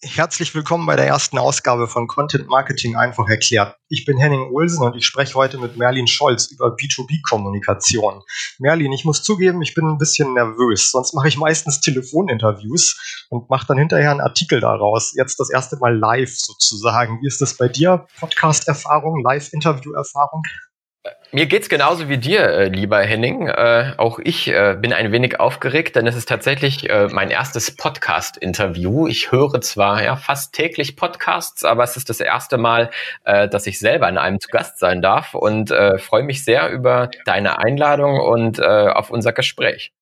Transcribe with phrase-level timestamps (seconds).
[0.00, 3.74] Herzlich willkommen bei der ersten Ausgabe von Content Marketing einfach erklärt.
[3.88, 8.22] Ich bin Henning Olsen und ich spreche heute mit Merlin Scholz über B2B-Kommunikation.
[8.60, 10.92] Merlin, ich muss zugeben, ich bin ein bisschen nervös.
[10.92, 15.14] Sonst mache ich meistens Telefoninterviews und mache dann hinterher einen Artikel daraus.
[15.16, 17.20] Jetzt das erste Mal live sozusagen.
[17.20, 18.06] Wie ist das bei dir?
[18.20, 20.44] Podcast-Erfahrung, Live-Interview-Erfahrung?
[21.30, 23.48] Mir geht's genauso wie dir, äh, lieber Henning.
[23.48, 27.76] Äh, auch ich äh, bin ein wenig aufgeregt, denn es ist tatsächlich äh, mein erstes
[27.76, 29.06] Podcast-Interview.
[29.06, 32.90] Ich höre zwar ja fast täglich Podcasts, aber es ist das erste Mal,
[33.24, 36.70] äh, dass ich selber in einem zu Gast sein darf und äh, freue mich sehr
[36.70, 39.92] über deine Einladung und auf unser Gespräch.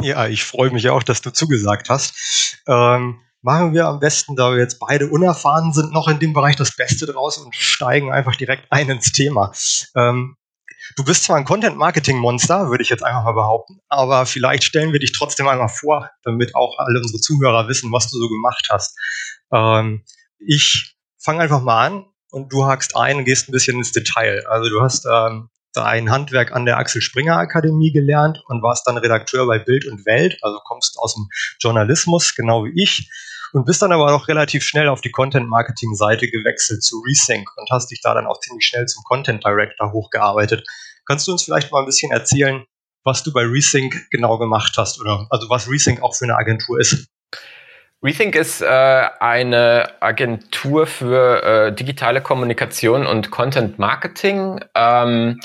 [0.00, 2.62] Ja, ich freue mich auch, dass du zugesagt hast.
[2.66, 6.56] Ähm machen wir am besten, da wir jetzt beide unerfahren sind, noch in dem Bereich
[6.56, 9.52] das Beste draus und steigen einfach direkt ein ins Thema.
[9.96, 10.36] Ähm,
[10.96, 15.00] du bist zwar ein Content-Marketing-Monster, würde ich jetzt einfach mal behaupten, aber vielleicht stellen wir
[15.00, 18.96] dich trotzdem einmal vor, damit auch alle unsere Zuhörer wissen, was du so gemacht hast.
[19.52, 20.04] Ähm,
[20.38, 24.46] ich fange einfach mal an und du hakst ein und gehst ein bisschen ins Detail.
[24.46, 28.98] Also du hast ähm, dein Handwerk an der Axel Springer Akademie gelernt und warst dann
[28.98, 31.28] Redakteur bei Bild und Welt, also kommst aus dem
[31.60, 33.10] Journalismus, genau wie ich
[33.52, 37.90] und bist dann aber auch relativ schnell auf die Content-Marketing-Seite gewechselt zu Resync und hast
[37.90, 40.66] dich da dann auch ziemlich schnell zum Content Director hochgearbeitet.
[41.06, 42.64] Kannst du uns vielleicht mal ein bisschen erzählen,
[43.04, 46.80] was du bei Resync genau gemacht hast oder also was Resync auch für eine Agentur
[46.80, 47.08] ist?
[48.04, 48.66] Rethink ist äh,
[49.20, 54.58] eine Agentur für äh, digitale Kommunikation und Content Marketing.
[54.74, 55.40] Ähm,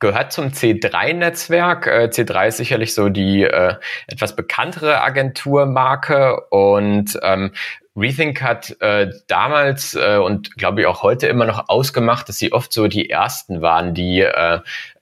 [0.00, 1.86] gehört zum C3-Netzwerk.
[1.86, 3.74] Äh, C3 ist sicherlich so die äh,
[4.08, 7.52] etwas bekanntere Agenturmarke und ähm,
[7.96, 12.52] Rethink hat äh, damals äh, und glaube ich auch heute immer noch ausgemacht, dass sie
[12.52, 14.60] oft so die ersten waren, die äh,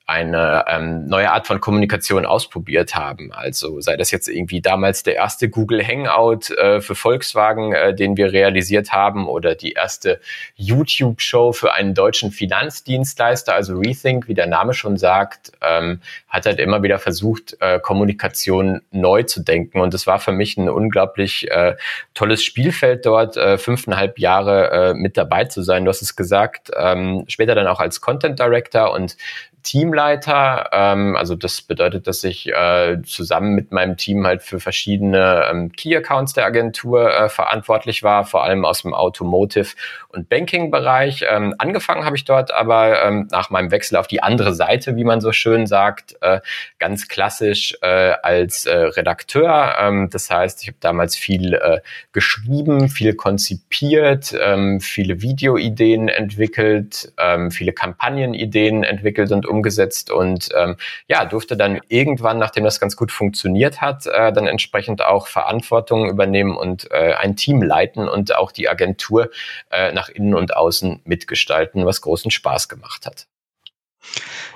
[0.08, 3.30] eine ähm, neue Art von Kommunikation ausprobiert haben.
[3.30, 8.16] Also sei das jetzt irgendwie damals der erste Google Hangout äh, für Volkswagen, äh, den
[8.16, 10.18] wir realisiert haben, oder die erste
[10.56, 13.54] YouTube-Show für einen deutschen Finanzdienstleister.
[13.54, 18.80] Also Rethink, wie der Name schon sagt, ähm, hat halt immer wieder versucht, äh, Kommunikation
[18.90, 19.78] neu zu denken.
[19.78, 21.76] Und es war für mich ein unglaublich äh,
[22.14, 25.84] tolles Spielfeld dort, äh, fünfeinhalb Jahre äh, mit dabei zu sein.
[25.84, 29.18] Du hast es gesagt, ähm, später dann auch als Content Director und
[29.68, 30.70] Teamleiter.
[30.72, 35.72] Ähm, also das bedeutet, dass ich äh, zusammen mit meinem Team halt für verschiedene ähm,
[35.72, 39.74] Key-Accounts der Agentur äh, verantwortlich war, vor allem aus dem Automotive-
[40.10, 41.24] und Banking-Bereich.
[41.28, 45.04] Ähm, angefangen habe ich dort aber ähm, nach meinem Wechsel auf die andere Seite, wie
[45.04, 46.40] man so schön sagt, äh,
[46.78, 49.76] ganz klassisch äh, als äh, Redakteur.
[49.78, 51.80] Ähm, das heißt, ich habe damals viel äh,
[52.12, 60.76] geschrieben, viel konzipiert, ähm, viele Videoideen entwickelt, ähm, viele Kampagnenideen entwickelt und umgesetzt und ähm,
[61.08, 66.08] ja, durfte dann irgendwann, nachdem das ganz gut funktioniert hat, äh, dann entsprechend auch Verantwortung
[66.08, 69.30] übernehmen und äh, ein Team leiten und auch die Agentur
[69.70, 73.26] äh, nach innen und außen mitgestalten, was großen Spaß gemacht hat.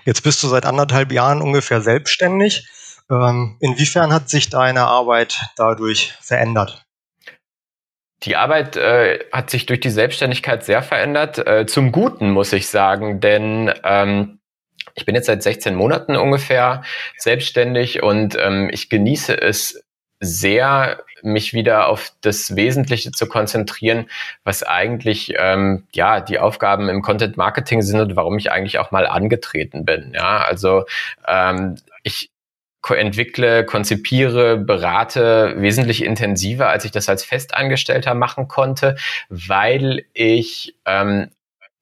[0.04, 2.68] Jetzt bist du seit anderthalb Jahren ungefähr selbstständig.
[3.10, 6.84] Ähm, inwiefern hat sich deine Arbeit dadurch verändert?
[8.22, 12.68] Die Arbeit äh, hat sich durch die Selbstständigkeit sehr verändert, äh, zum Guten muss ich
[12.68, 14.38] sagen, denn ähm,
[14.94, 16.84] ich bin jetzt seit 16 Monaten ungefähr
[17.18, 19.82] selbstständig und ähm, ich genieße es
[20.20, 24.06] sehr, mich wieder auf das Wesentliche zu konzentrieren,
[24.44, 28.90] was eigentlich ähm, ja die Aufgaben im Content Marketing sind und warum ich eigentlich auch
[28.90, 30.12] mal angetreten bin.
[30.14, 30.84] Ja, also
[31.26, 32.30] ähm, ich
[32.90, 38.96] entwickle, konzipiere, berate wesentlich intensiver, als ich das als Festangestellter machen konnte,
[39.28, 41.30] weil ich ähm,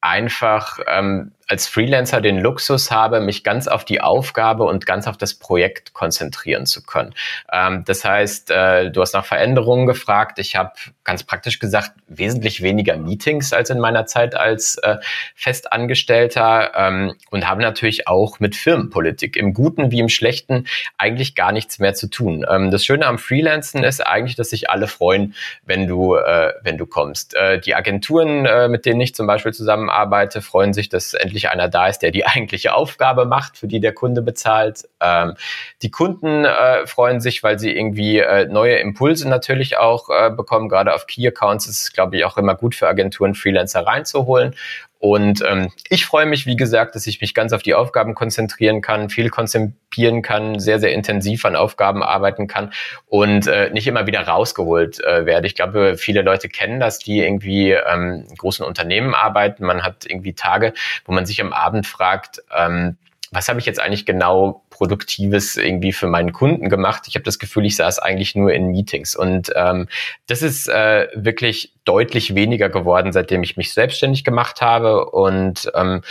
[0.00, 5.16] einfach ähm, als Freelancer den Luxus habe, mich ganz auf die Aufgabe und ganz auf
[5.16, 7.12] das Projekt konzentrieren zu können.
[7.52, 10.38] Ähm, das heißt, äh, du hast nach Veränderungen gefragt.
[10.38, 10.72] Ich habe
[11.02, 14.98] ganz praktisch gesagt wesentlich weniger Meetings als in meiner Zeit als äh,
[15.34, 20.68] Festangestellter ähm, und habe natürlich auch mit Firmenpolitik im Guten wie im Schlechten
[20.98, 22.46] eigentlich gar nichts mehr zu tun.
[22.48, 25.34] Ähm, das Schöne am Freelancen ist eigentlich, dass sich alle freuen,
[25.64, 27.34] wenn du äh, wenn du kommst.
[27.34, 31.50] Äh, die Agenturen, äh, mit denen ich zum Beispiel zusammenarbeite, freuen sich, dass endlich endlich
[31.50, 34.88] einer da ist, der die eigentliche Aufgabe macht, für die der Kunde bezahlt.
[35.00, 35.34] Ähm,
[35.82, 40.68] die Kunden äh, freuen sich, weil sie irgendwie äh, neue Impulse natürlich auch äh, bekommen.
[40.68, 44.54] Gerade auf Key Accounts ist es, glaube ich, auch immer gut für Agenturen, Freelancer reinzuholen.
[45.00, 48.82] Und ähm, ich freue mich, wie gesagt, dass ich mich ganz auf die Aufgaben konzentrieren
[48.82, 52.70] kann, viel konzipieren kann, sehr, sehr intensiv an Aufgaben arbeiten kann
[53.06, 55.46] und äh, nicht immer wieder rausgeholt äh, werde.
[55.46, 59.64] Ich glaube, viele Leute kennen das, die irgendwie ähm, großen Unternehmen arbeiten.
[59.64, 60.74] Man hat irgendwie Tage,
[61.06, 62.98] wo man sich am Abend fragt, ähm,
[63.32, 67.04] was habe ich jetzt eigentlich genau Produktives irgendwie für meinen Kunden gemacht?
[67.06, 69.14] Ich habe das Gefühl, ich saß eigentlich nur in Meetings.
[69.14, 69.88] Und ähm,
[70.26, 75.10] das ist äh, wirklich deutlich weniger geworden, seitdem ich mich selbstständig gemacht habe.
[75.10, 76.02] Und ähm,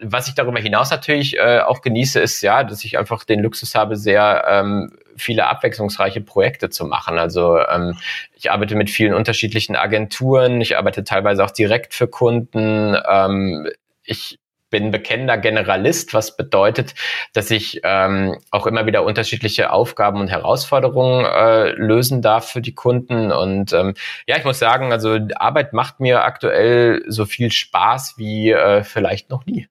[0.00, 3.74] was ich darüber hinaus natürlich äh, auch genieße, ist ja, dass ich einfach den Luxus
[3.74, 7.18] habe, sehr ähm, viele abwechslungsreiche Projekte zu machen.
[7.18, 7.98] Also ähm,
[8.34, 12.96] ich arbeite mit vielen unterschiedlichen Agenturen, ich arbeite teilweise auch direkt für Kunden.
[13.08, 13.68] Ähm,
[14.04, 14.38] ich
[14.72, 16.94] bin bekennender Generalist, was bedeutet,
[17.34, 22.74] dass ich ähm, auch immer wieder unterschiedliche Aufgaben und Herausforderungen äh, lösen darf für die
[22.74, 23.30] Kunden.
[23.30, 23.94] Und ähm,
[24.26, 29.30] ja, ich muss sagen, also Arbeit macht mir aktuell so viel Spaß wie äh, vielleicht
[29.30, 29.68] noch nie.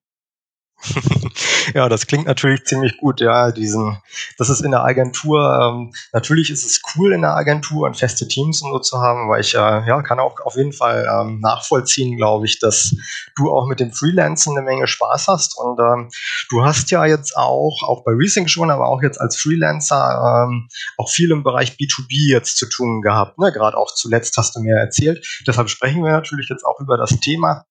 [1.73, 3.21] ja, das klingt natürlich ziemlich gut.
[3.21, 4.01] Ja, diesen,
[4.37, 5.59] das ist in der Agentur.
[5.61, 9.29] Ähm, natürlich ist es cool in der Agentur und feste Teams und so zu haben,
[9.29, 12.95] weil ich äh, ja kann auch auf jeden Fall ähm, nachvollziehen, glaube ich, dass
[13.35, 16.09] du auch mit dem Freelancen eine Menge Spaß hast und ähm,
[16.49, 20.67] du hast ja jetzt auch auch bei Resync schon, aber auch jetzt als Freelancer ähm,
[20.97, 23.37] auch viel im Bereich B2B jetzt zu tun gehabt.
[23.37, 23.51] Ne?
[23.51, 25.25] Gerade auch zuletzt hast du mir erzählt.
[25.47, 27.65] Deshalb sprechen wir natürlich jetzt auch über das Thema.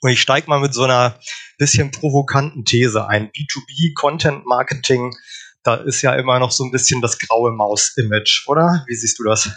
[0.00, 1.18] Und ich steige mal mit so einer
[1.58, 3.30] bisschen provokanten These ein.
[3.30, 5.14] B2B Content Marketing,
[5.62, 8.84] da ist ja immer noch so ein bisschen das graue Maus-Image, oder?
[8.86, 9.50] Wie siehst du das?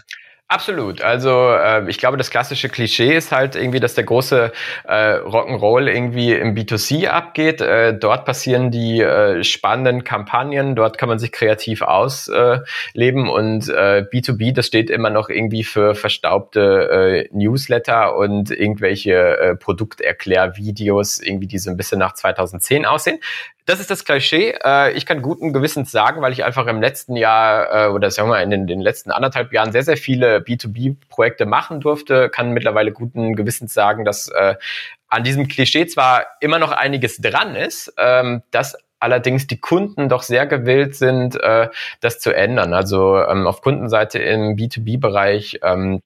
[0.50, 1.02] Absolut.
[1.02, 4.52] Also äh, ich glaube, das klassische Klischee ist halt irgendwie, dass der große
[4.84, 7.60] äh, Rock'n'Roll irgendwie im B2C abgeht.
[7.60, 14.06] Äh, dort passieren die äh, spannenden Kampagnen, dort kann man sich kreativ ausleben und äh,
[14.12, 21.48] B2B, das steht immer noch irgendwie für verstaubte äh, Newsletter und irgendwelche äh, Produkterklärvideos, irgendwie
[21.48, 23.18] die so ein bisschen nach 2010 aussehen
[23.66, 24.56] das ist das Klischee.
[24.64, 28.28] Äh, ich kann guten Gewissens sagen, weil ich einfach im letzten Jahr äh, oder sagen
[28.28, 32.52] wir mal in den, den letzten anderthalb Jahren sehr, sehr viele B2B-Projekte machen durfte, kann
[32.52, 34.56] mittlerweile guten Gewissens sagen, dass äh,
[35.08, 40.24] an diesem Klischee zwar immer noch einiges dran ist, ähm, dass allerdings die Kunden doch
[40.24, 41.38] sehr gewillt sind,
[42.00, 42.74] das zu ändern.
[42.74, 46.00] Also ähm, auf Kundenseite im B2B-Bereich ähm,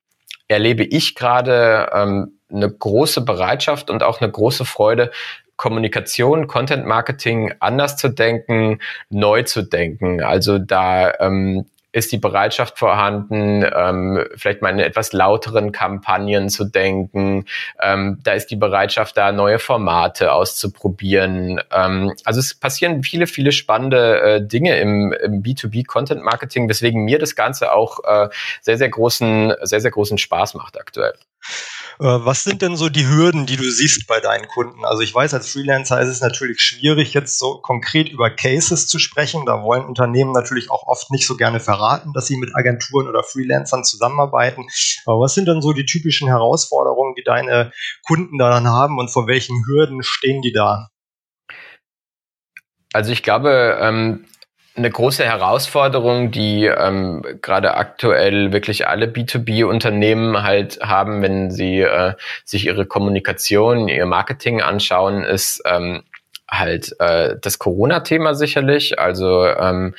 [0.48, 5.12] erlebe ich gerade eine große Bereitschaft und auch eine große Freude,
[5.57, 10.24] Kommunikation, Content Marketing anders zu denken, neu zu denken.
[10.24, 11.65] Also da ähm,
[11.98, 17.45] ist die Bereitschaft vorhanden, ähm, vielleicht mal in etwas lauteren Kampagnen zu denken.
[17.81, 21.59] Ähm, da ist die Bereitschaft da, neue Formate auszuprobieren.
[21.71, 27.36] Ähm, also es passieren viele, viele spannende äh, Dinge im, im B2B-Content-Marketing, weswegen mir das
[27.36, 28.30] Ganze auch äh,
[28.62, 31.13] sehr, sehr großen, sehr, sehr großen Spaß macht aktuell.
[31.99, 34.85] Äh, was sind denn so die Hürden, die du siehst bei deinen Kunden?
[34.85, 38.99] Also ich weiß, als Freelancer ist es natürlich schwierig, jetzt so konkret über Cases zu
[38.99, 39.45] sprechen.
[39.45, 43.23] Da wollen Unternehmen natürlich auch oft nicht so gerne verraten, dass sie mit Agenturen oder
[43.23, 44.67] Freelancern zusammenarbeiten.
[45.05, 47.71] Aber was sind denn so die typischen Herausforderungen, die deine
[48.05, 50.89] Kunden da dann haben und vor welchen Hürden stehen die da?
[52.94, 54.25] Also ich glaube, ähm,
[54.77, 62.13] eine große Herausforderung, die ähm, gerade aktuell wirklich alle B2B-Unternehmen halt haben, wenn sie äh,
[62.45, 66.03] sich ihre Kommunikation, ihr Marketing anschauen, ist ähm,
[66.50, 69.00] halt äh, das Corona-Thema sicherlich.
[69.00, 69.95] Also ähm,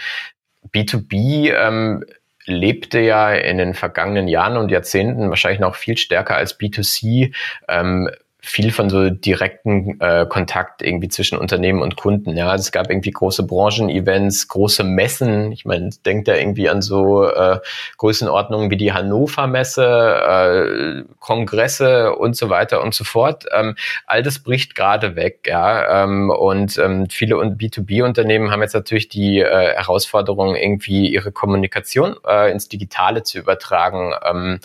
[0.72, 2.04] B2B ähm,
[2.44, 7.34] lebte ja in den vergangenen Jahren und Jahrzehnten wahrscheinlich noch viel stärker als B2C
[7.68, 8.08] ähm,
[8.40, 12.36] viel von so direkten äh, Kontakt irgendwie zwischen Unternehmen und Kunden.
[12.36, 15.50] Ja, also es gab irgendwie große Branchen-Events, große Messen.
[15.50, 17.58] Ich meine, denkt da irgendwie an so äh,
[17.96, 23.46] Größenordnungen wie die Hannover Messe, äh, Kongresse und so weiter und so fort.
[23.52, 23.74] Ähm,
[24.06, 25.40] all das bricht gerade weg.
[25.46, 32.16] Ja, ähm, und ähm, viele B2B-Unternehmen haben jetzt natürlich die äh, Herausforderung, irgendwie ihre Kommunikation
[32.24, 34.14] äh, ins Digitale zu übertragen.
[34.24, 34.60] Ähm,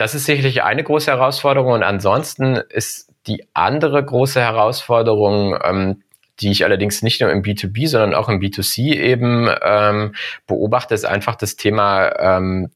[0.00, 1.72] das ist sicherlich eine große Herausforderung.
[1.74, 6.02] Und ansonsten ist die andere große Herausforderung, ähm,
[6.40, 10.14] die ich allerdings nicht nur im B2B, sondern auch im B2C eben ähm,
[10.46, 12.70] beobachte, ist einfach das Thema ähm,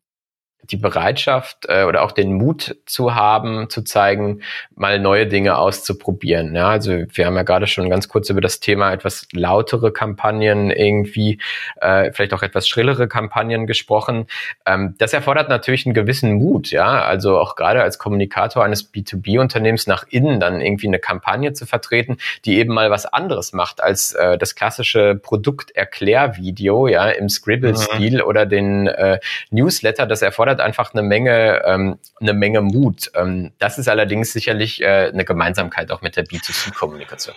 [0.71, 4.43] die Bereitschaft äh, oder auch den Mut zu haben, zu zeigen,
[4.75, 6.55] mal neue Dinge auszuprobieren.
[6.55, 10.71] Ja, also wir haben ja gerade schon ganz kurz über das Thema etwas lautere Kampagnen
[10.71, 11.39] irgendwie,
[11.81, 14.27] äh, vielleicht auch etwas schrillere Kampagnen gesprochen.
[14.67, 16.71] Ähm, das erfordert natürlich einen gewissen Mut.
[16.71, 21.67] Ja, also auch gerade als Kommunikator eines B2B-Unternehmens nach innen dann irgendwie eine Kampagne zu
[21.67, 28.17] vertreten, die eben mal was anderes macht als äh, das klassische Produkterklärvideo, ja, im Scribble-Stil
[28.17, 28.29] mhm.
[28.29, 30.07] oder den äh, Newsletter.
[30.07, 33.11] Das erfordert erfordert einfach eine Menge, ähm, eine Menge Mut.
[33.15, 37.35] Ähm, das ist allerdings sicherlich äh, eine Gemeinsamkeit auch mit der B2C-Kommunikation.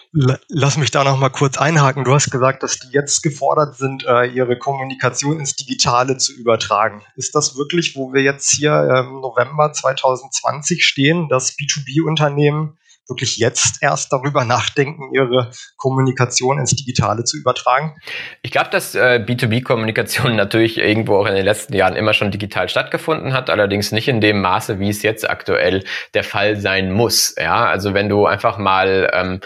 [0.50, 2.04] Lass mich da noch mal kurz einhaken.
[2.04, 7.02] Du hast gesagt, dass die jetzt gefordert sind, äh, ihre Kommunikation ins Digitale zu übertragen.
[7.16, 13.78] Ist das wirklich, wo wir jetzt hier im November 2020 stehen, dass B2B-Unternehmen wirklich jetzt
[13.82, 17.96] erst darüber nachdenken, ihre Kommunikation ins Digitale zu übertragen?
[18.42, 22.70] Ich glaube, dass äh, B2B-Kommunikation natürlich irgendwo auch in den letzten Jahren immer schon digital
[22.70, 25.84] stattgefunden hat, allerdings nicht in dem Maße, wie es jetzt aktuell
[26.14, 27.36] der Fall sein muss.
[27.38, 29.42] Ja, also wenn du einfach mal ähm,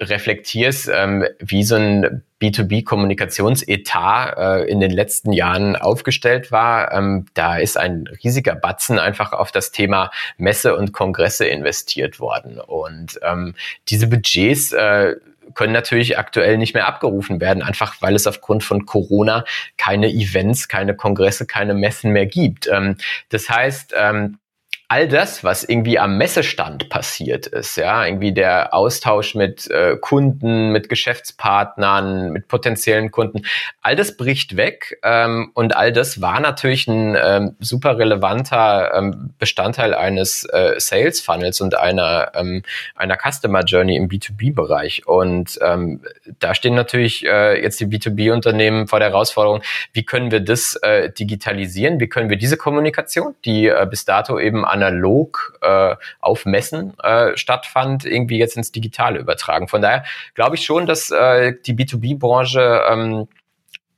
[0.00, 6.92] reflektierst, ähm, wie so ein B2B-Kommunikationsetat äh, in den letzten Jahren aufgestellt war.
[6.92, 12.58] Ähm, da ist ein riesiger Batzen einfach auf das Thema Messe und Kongresse investiert worden.
[12.58, 13.54] Und ähm,
[13.88, 15.16] diese Budgets äh,
[15.54, 19.44] können natürlich aktuell nicht mehr abgerufen werden, einfach weil es aufgrund von Corona
[19.76, 22.68] keine Events, keine Kongresse, keine Messen mehr gibt.
[22.68, 22.96] Ähm,
[23.28, 24.38] das heißt, ähm,
[24.90, 30.72] all das, was irgendwie am Messestand passiert ist, ja, irgendwie der Austausch mit äh, Kunden,
[30.72, 33.42] mit Geschäftspartnern, mit potenziellen Kunden,
[33.82, 39.32] all das bricht weg ähm, und all das war natürlich ein ähm, super relevanter ähm,
[39.38, 42.64] Bestandteil eines äh, Sales Funnels und einer ähm,
[42.96, 46.00] einer Customer Journey im B2B-Bereich und ähm,
[46.40, 51.12] da stehen natürlich äh, jetzt die B2B-Unternehmen vor der Herausforderung, wie können wir das äh,
[51.12, 56.46] digitalisieren, wie können wir diese Kommunikation, die äh, bis dato eben an analog äh, auf
[56.46, 59.68] Messen äh, stattfand, irgendwie jetzt ins Digitale übertragen.
[59.68, 63.28] Von daher glaube ich schon, dass äh, die B2B-Branche ähm,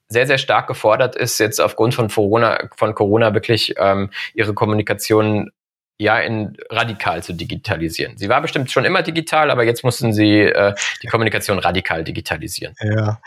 [0.09, 5.51] sehr, sehr stark gefordert ist, jetzt aufgrund von Corona, von Corona wirklich ähm, ihre Kommunikation
[5.99, 8.19] ja in radikal zu digitalisieren.
[8.19, 12.75] Sie war bestimmt schon immer digital, aber jetzt mussten sie äh, die Kommunikation radikal digitalisieren.
[12.81, 13.21] Ja.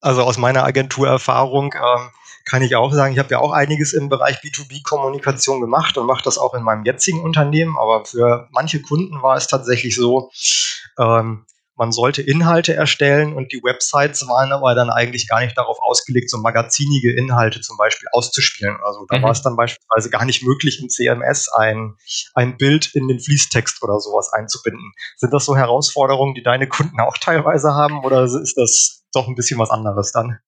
[0.00, 2.10] Also aus meiner Agenturerfahrung ähm,
[2.50, 6.24] kann ich auch sagen, ich habe ja auch einiges im Bereich B2B-Kommunikation gemacht und mache
[6.24, 7.76] das auch in meinem jetzigen Unternehmen.
[7.78, 10.32] Aber für manche Kunden war es tatsächlich so,
[10.98, 15.78] ähm, man sollte Inhalte erstellen und die Websites waren aber dann eigentlich gar nicht darauf
[15.80, 18.76] ausgelegt, so magazinige Inhalte zum Beispiel auszuspielen.
[18.84, 19.22] Also da mhm.
[19.22, 21.94] war es dann beispielsweise gar nicht möglich, im CMS ein,
[22.34, 24.92] ein Bild in den Fließtext oder sowas einzubinden.
[25.16, 29.36] Sind das so Herausforderungen, die deine Kunden auch teilweise haben oder ist das doch ein
[29.36, 30.40] bisschen was anderes dann?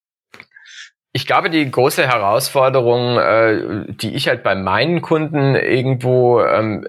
[1.14, 6.86] Ich glaube, die große Herausforderung, äh, die ich halt bei meinen Kunden irgendwo ähm,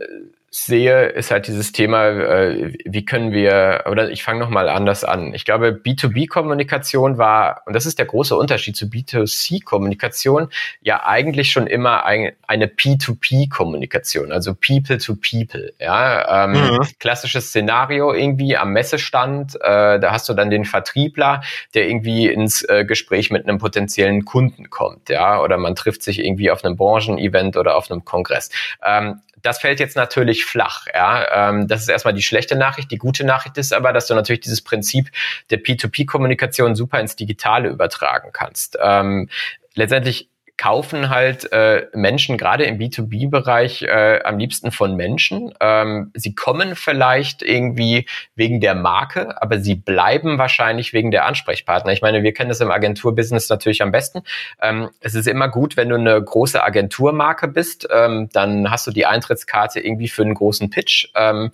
[0.55, 5.33] sehe, ist halt dieses Thema, äh, wie können wir, oder ich fange nochmal anders an.
[5.33, 10.49] Ich glaube, B2B-Kommunikation war, und das ist der große Unterschied zu B2C-Kommunikation,
[10.81, 15.73] ja eigentlich schon immer ein, eine P2P-Kommunikation, also People to People.
[15.79, 16.87] Ja, ähm, mhm.
[16.99, 21.41] klassisches Szenario irgendwie am Messestand, äh, da hast du dann den Vertriebler,
[21.73, 26.23] der irgendwie ins äh, Gespräch mit einem potenziellen Kunden kommt, ja, oder man trifft sich
[26.23, 28.51] irgendwie auf einem Branchenevent oder auf einem Kongress.
[28.85, 30.87] Ähm, das fällt jetzt natürlich flach.
[30.91, 31.49] Ja?
[31.49, 32.89] Ähm, das ist erstmal die schlechte Nachricht.
[32.89, 35.11] Die gute Nachricht ist aber, dass du natürlich dieses Prinzip
[35.51, 38.77] der P2P-Kommunikation super ins Digitale übertragen kannst.
[38.81, 39.29] Ähm,
[39.75, 45.53] letztendlich kaufen halt äh, Menschen gerade im B2B-Bereich äh, am liebsten von Menschen.
[45.59, 51.91] Ähm, sie kommen vielleicht irgendwie wegen der Marke, aber sie bleiben wahrscheinlich wegen der Ansprechpartner.
[51.91, 54.21] Ich meine, wir kennen das im Agenturbusiness natürlich am besten.
[54.61, 58.91] Ähm, es ist immer gut, wenn du eine große Agenturmarke bist, ähm, dann hast du
[58.91, 61.09] die Eintrittskarte irgendwie für einen großen Pitch.
[61.15, 61.51] Ähm,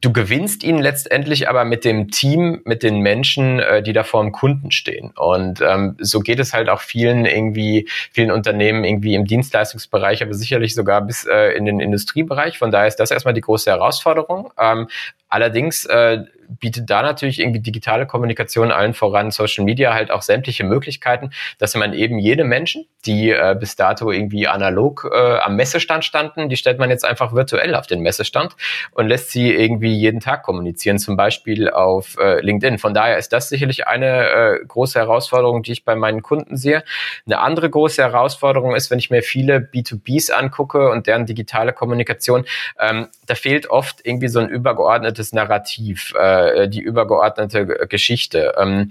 [0.00, 4.22] Du gewinnst ihn letztendlich aber mit dem Team, mit den Menschen, äh, die da vor
[4.22, 5.10] dem Kunden stehen.
[5.16, 10.34] Und ähm, so geht es halt auch vielen irgendwie, vielen Unternehmen irgendwie im Dienstleistungsbereich, aber
[10.34, 12.58] sicherlich sogar bis äh, in den Industriebereich.
[12.58, 14.52] Von daher ist das erstmal die große Herausforderung.
[14.56, 14.86] Ähm,
[15.28, 20.64] allerdings äh, bietet da natürlich irgendwie digitale Kommunikation allen voran, Social Media halt auch sämtliche
[20.64, 26.04] Möglichkeiten, dass man eben jede Menschen, die äh, bis dato irgendwie analog äh, am Messestand
[26.04, 28.56] standen, die stellt man jetzt einfach virtuell auf den Messestand
[28.92, 32.78] und lässt sie irgendwie jeden Tag kommunizieren, zum Beispiel auf äh, LinkedIn.
[32.78, 36.82] Von daher ist das sicherlich eine äh, große Herausforderung, die ich bei meinen Kunden sehe.
[37.26, 42.44] Eine andere große Herausforderung ist, wenn ich mir viele B2Bs angucke und deren digitale Kommunikation,
[42.78, 46.14] ähm, da fehlt oft irgendwie so ein übergeordnetes Narrativ.
[46.18, 48.54] Äh, äh, die übergeordnete Geschichte.
[48.58, 48.90] Ähm,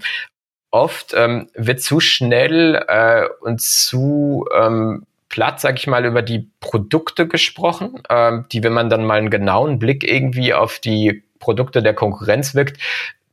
[0.70, 6.48] oft ähm, wird zu schnell äh, und zu ähm, platt, sag ich mal, über die
[6.60, 11.82] Produkte gesprochen, ähm, die, wenn man dann mal einen genauen Blick irgendwie auf die Produkte
[11.82, 12.80] der Konkurrenz wirkt,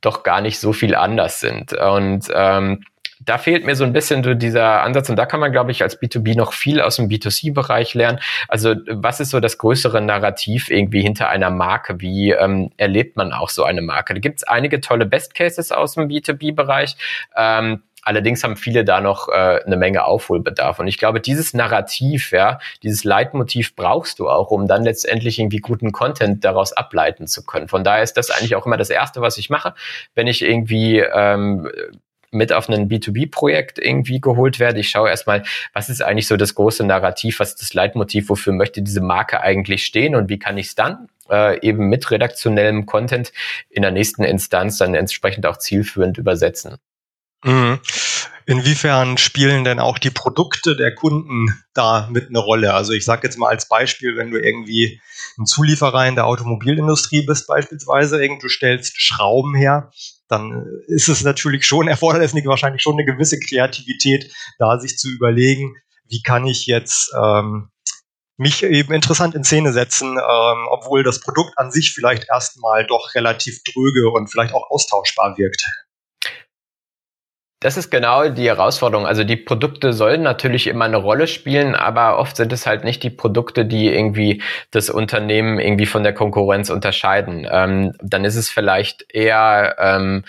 [0.00, 1.72] doch gar nicht so viel anders sind.
[1.72, 2.84] Und ähm,
[3.20, 5.82] da fehlt mir so ein bisschen so dieser Ansatz und da kann man, glaube ich,
[5.82, 8.20] als B2B noch viel aus dem B2C-Bereich lernen.
[8.48, 12.00] Also was ist so das größere Narrativ irgendwie hinter einer Marke?
[12.00, 14.14] Wie ähm, erlebt man auch so eine Marke?
[14.14, 16.96] Da gibt es einige tolle Best Cases aus dem B2B-Bereich.
[17.36, 19.32] Ähm, Allerdings haben viele da noch äh,
[19.66, 20.78] eine Menge Aufholbedarf.
[20.78, 25.58] Und ich glaube, dieses Narrativ, ja, dieses Leitmotiv brauchst du auch, um dann letztendlich irgendwie
[25.58, 27.66] guten Content daraus ableiten zu können.
[27.66, 29.74] Von daher ist das eigentlich auch immer das Erste, was ich mache,
[30.14, 31.68] wenn ich irgendwie ähm,
[32.36, 34.80] mit auf ein B2B-Projekt irgendwie geholt werde.
[34.80, 38.52] Ich schaue erstmal, was ist eigentlich so das große Narrativ, was ist das Leitmotiv, wofür
[38.52, 42.86] möchte diese Marke eigentlich stehen und wie kann ich es dann äh, eben mit redaktionellem
[42.86, 43.32] Content
[43.70, 46.76] in der nächsten Instanz dann entsprechend auch zielführend übersetzen.
[47.44, 47.80] Mhm.
[48.48, 52.74] Inwiefern spielen denn auch die Produkte der Kunden da mit eine Rolle?
[52.74, 55.00] Also ich sage jetzt mal als Beispiel, wenn du irgendwie
[55.36, 59.90] ein Zulieferer in der Automobilindustrie bist beispielsweise, du stellst Schrauben her,
[60.28, 65.74] dann ist es natürlich schon erforderlich, wahrscheinlich schon eine gewisse Kreativität, da sich zu überlegen,
[66.08, 67.70] wie kann ich jetzt ähm,
[68.36, 73.14] mich eben interessant in Szene setzen, ähm, obwohl das Produkt an sich vielleicht erstmal doch
[73.14, 75.64] relativ dröge und vielleicht auch austauschbar wirkt.
[77.60, 79.06] Das ist genau die Herausforderung.
[79.06, 83.02] Also die Produkte sollen natürlich immer eine Rolle spielen, aber oft sind es halt nicht
[83.02, 87.46] die Produkte, die irgendwie das Unternehmen irgendwie von der Konkurrenz unterscheiden.
[87.50, 90.24] Ähm, dann ist es vielleicht eher ähm,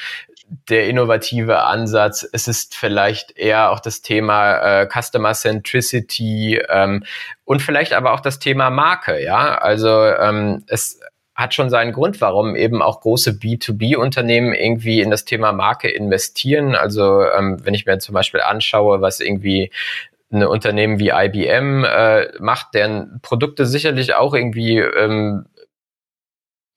[0.69, 2.25] der innovative Ansatz.
[2.31, 7.03] Es ist vielleicht eher auch das Thema äh, Customer Centricity ähm,
[7.43, 9.21] und vielleicht aber auch das Thema Marke.
[9.21, 11.01] Ja, also ähm, es
[11.37, 16.75] hat schon seinen Grund, warum eben auch große B2B-Unternehmen irgendwie in das Thema Marke investieren.
[16.75, 19.71] Also ähm, wenn ich mir zum Beispiel anschaue, was irgendwie
[20.31, 25.45] ein Unternehmen wie IBM äh, macht, deren Produkte sicherlich auch irgendwie ähm,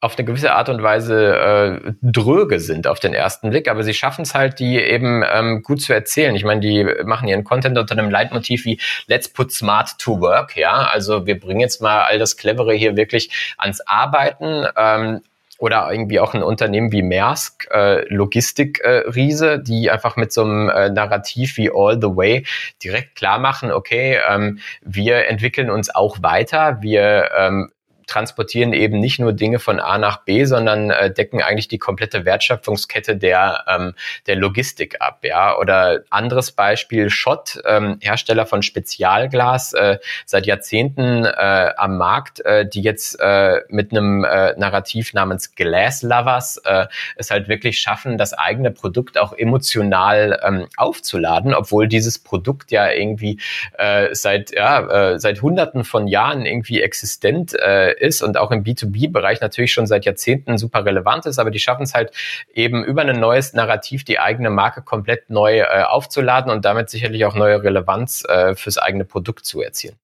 [0.00, 3.92] auf eine gewisse Art und Weise äh, dröge sind auf den ersten Blick, aber sie
[3.92, 6.34] schaffen es halt, die eben ähm, gut zu erzählen.
[6.34, 10.56] Ich meine, die machen ihren Content unter einem Leitmotiv wie Let's put smart to work,
[10.56, 10.88] ja.
[10.90, 14.66] Also wir bringen jetzt mal all das Clevere hier wirklich ans Arbeiten.
[14.76, 15.20] Ähm,
[15.58, 20.70] oder irgendwie auch ein Unternehmen wie Maersk, äh, Logistikriese, äh, die einfach mit so einem
[20.70, 22.46] äh, Narrativ wie All the Way
[22.82, 27.70] direkt klar machen, okay, ähm, wir entwickeln uns auch weiter, wir ähm,
[28.10, 32.24] transportieren eben nicht nur Dinge von A nach B, sondern äh, decken eigentlich die komplette
[32.24, 33.94] Wertschöpfungskette der, ähm,
[34.26, 35.20] der Logistik ab.
[35.22, 35.56] Ja?
[35.56, 42.66] Oder anderes Beispiel, Schott, ähm, Hersteller von Spezialglas, äh, seit Jahrzehnten äh, am Markt, äh,
[42.68, 46.86] die jetzt äh, mit einem äh, Narrativ namens Glass Lovers äh,
[47.16, 52.90] es halt wirklich schaffen, das eigene Produkt auch emotional ähm, aufzuladen, obwohl dieses Produkt ja
[52.90, 53.38] irgendwie
[53.78, 58.64] äh, seit, ja, äh, seit hunderten von Jahren irgendwie existent äh, ist und auch im
[58.64, 62.12] B2B-Bereich natürlich schon seit Jahrzehnten super relevant ist, aber die schaffen es halt
[62.52, 67.24] eben über ein neues Narrativ die eigene Marke komplett neu äh, aufzuladen und damit sicherlich
[67.24, 69.96] auch neue Relevanz äh, fürs eigene Produkt zu erzielen.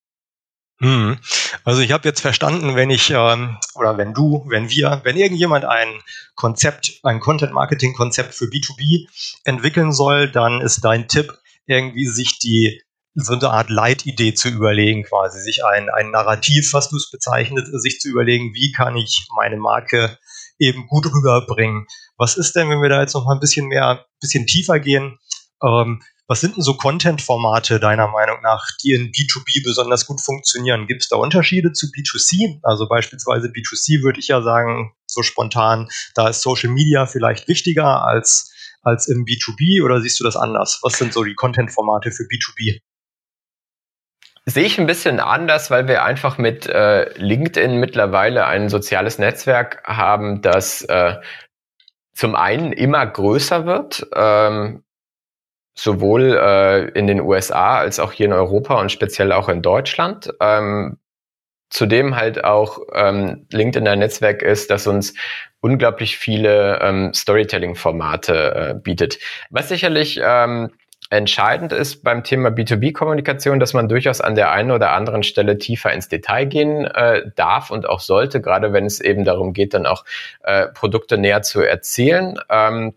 [0.79, 1.17] Hm.
[1.65, 5.65] Also ich habe jetzt verstanden, wenn ich ähm, oder wenn du, wenn wir, wenn irgendjemand
[5.65, 5.89] ein
[6.35, 9.09] Konzept, ein Content-Marketing-Konzept für B2B
[9.45, 11.33] entwickeln soll, dann ist dein Tipp,
[11.67, 12.83] irgendwie sich die
[13.17, 17.67] so eine Art Leitidee zu überlegen, quasi sich ein, ein Narrativ, was du es bezeichnet,
[17.81, 20.19] sich zu überlegen, wie kann ich meine Marke
[20.59, 21.87] eben gut rüberbringen.
[22.19, 25.19] Was ist denn, wenn wir da jetzt noch mal ein bisschen mehr, bisschen tiefer gehen?
[25.63, 30.87] Ähm, was sind denn so Content-Formate deiner Meinung nach, die in B2B besonders gut funktionieren?
[30.87, 32.59] Gibt es da Unterschiede zu B2C?
[32.63, 38.05] Also beispielsweise B2C würde ich ja sagen, so spontan, da ist Social Media vielleicht wichtiger
[38.05, 38.53] als,
[38.83, 40.81] als im B2B oder siehst du das anders?
[40.83, 42.81] Was sind so die Content-Formate für B2B?
[44.49, 49.83] Sehe ich ein bisschen anders, weil wir einfach mit äh, LinkedIn mittlerweile ein soziales Netzwerk
[49.85, 51.17] haben, das äh,
[52.15, 54.85] zum einen immer größer wird, ähm,
[55.77, 60.33] sowohl äh, in den USA als auch hier in Europa und speziell auch in Deutschland.
[60.41, 60.99] Ähm,
[61.69, 65.15] zudem halt auch ähm, LinkedIn ein Netzwerk ist, das uns
[65.61, 69.19] unglaublich viele ähm, Storytelling-Formate äh, bietet.
[69.51, 70.71] Was sicherlich ähm,
[71.09, 75.93] Entscheidend ist beim Thema B2B-Kommunikation, dass man durchaus an der einen oder anderen Stelle tiefer
[75.93, 79.87] ins Detail gehen äh, darf und auch sollte, gerade wenn es eben darum geht, dann
[79.87, 80.05] auch
[80.43, 82.35] äh, Produkte näher zu erzählen.
[82.51, 82.95] Ähm,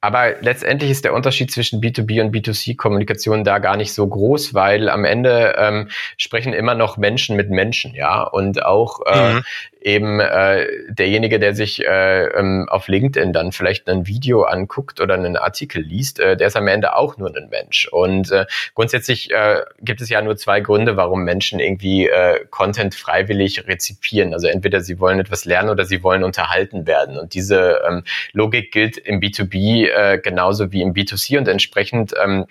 [0.00, 4.90] aber letztendlich ist der Unterschied zwischen B2B und B2C-Kommunikation da gar nicht so groß, weil
[4.90, 8.22] am Ende ähm, sprechen immer noch Menschen mit Menschen, ja.
[8.22, 9.44] Und auch äh, mhm
[9.84, 15.14] eben äh, derjenige, der sich äh, ähm, auf LinkedIn dann vielleicht ein Video anguckt oder
[15.14, 17.86] einen Artikel liest, äh, der ist am Ende auch nur ein Mensch.
[17.92, 22.94] Und äh, grundsätzlich äh, gibt es ja nur zwei Gründe, warum Menschen irgendwie äh, Content
[22.94, 24.32] freiwillig rezipieren.
[24.32, 27.18] Also entweder sie wollen etwas lernen oder sie wollen unterhalten werden.
[27.18, 32.46] Und diese ähm, Logik gilt im B2B äh, genauso wie im B2C und entsprechend ähm,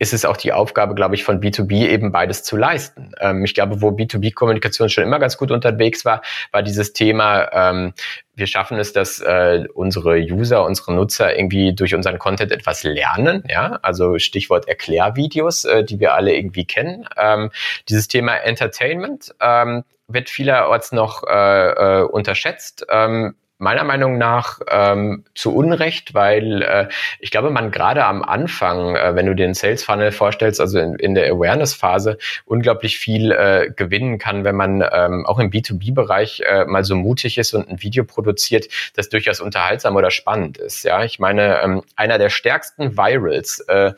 [0.00, 3.12] ist es auch die Aufgabe, glaube ich, von B2B eben beides zu leisten.
[3.20, 7.92] Ähm, ich glaube, wo B2B-Kommunikation schon immer ganz gut unterwegs war, war dieses Thema, ähm,
[8.34, 13.44] wir schaffen es, dass äh, unsere User, unsere Nutzer irgendwie durch unseren Content etwas lernen.
[13.46, 17.06] Ja, also Stichwort Erklärvideos, äh, die wir alle irgendwie kennen.
[17.18, 17.50] Ähm,
[17.90, 22.86] dieses Thema Entertainment ähm, wird vielerorts noch äh, äh, unterschätzt.
[22.88, 26.88] Ähm, meiner Meinung nach ähm, zu Unrecht, weil äh,
[27.20, 30.94] ich glaube, man gerade am Anfang, äh, wenn du den Sales Funnel vorstellst, also in,
[30.94, 36.64] in der Awareness-Phase, unglaublich viel äh, gewinnen kann, wenn man ähm, auch im B2B-Bereich äh,
[36.64, 40.82] mal so mutig ist und ein Video produziert, das durchaus unterhaltsam oder spannend ist.
[40.84, 43.92] Ja, ich meine, ähm, einer der stärksten Virals, äh,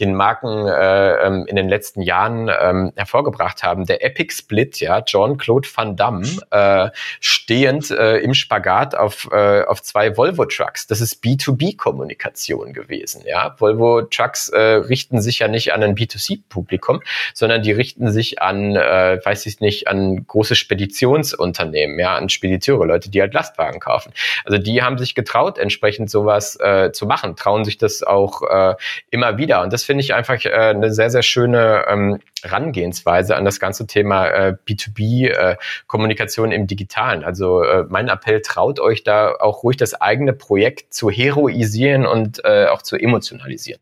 [0.00, 5.02] den Marken äh, ähm, in den letzten Jahren ähm, hervorgebracht haben, der Epic Split, ja,
[5.06, 10.86] John Claude Van Damme, äh, stehend äh, im Spagat auf äh, auf zwei Volvo-Trucks.
[10.86, 13.22] Das ist B2B-Kommunikation gewesen.
[13.26, 13.54] Ja?
[13.58, 17.00] Volvo-Trucks äh, richten sich ja nicht an ein B2C-Publikum,
[17.34, 22.86] sondern die richten sich an, äh, weiß ich nicht, an große Speditionsunternehmen, ja, an Spediteure,
[22.86, 24.12] Leute, die halt Lastwagen kaufen.
[24.44, 28.74] Also die haben sich getraut, entsprechend sowas äh, zu machen, trauen sich das auch äh,
[29.10, 29.62] immer wieder.
[29.62, 33.86] Und das finde ich einfach äh, eine sehr, sehr schöne ähm, Rangehensweise an das ganze
[33.86, 37.24] Thema äh, B2B-Kommunikation äh, im Digitalen.
[37.24, 42.44] Also äh, mein Appell, traut euch da auch ruhig das eigene Projekt zu heroisieren und
[42.44, 43.80] äh, auch zu emotionalisieren.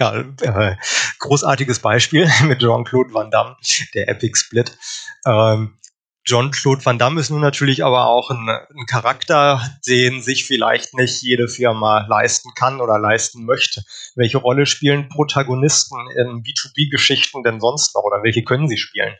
[0.00, 0.74] ja, äh,
[1.20, 3.56] großartiges Beispiel mit Jean-Claude Van Damme,
[3.94, 4.76] der Epic Split.
[5.24, 5.78] Ähm,
[6.24, 11.20] John-Claude Van Damme ist nun natürlich aber auch ein, ein, Charakter, den sich vielleicht nicht
[11.22, 13.82] jede Firma leisten kann oder leisten möchte.
[14.14, 19.14] Welche Rolle spielen Protagonisten in B2B-Geschichten denn sonst noch oder welche können sie spielen?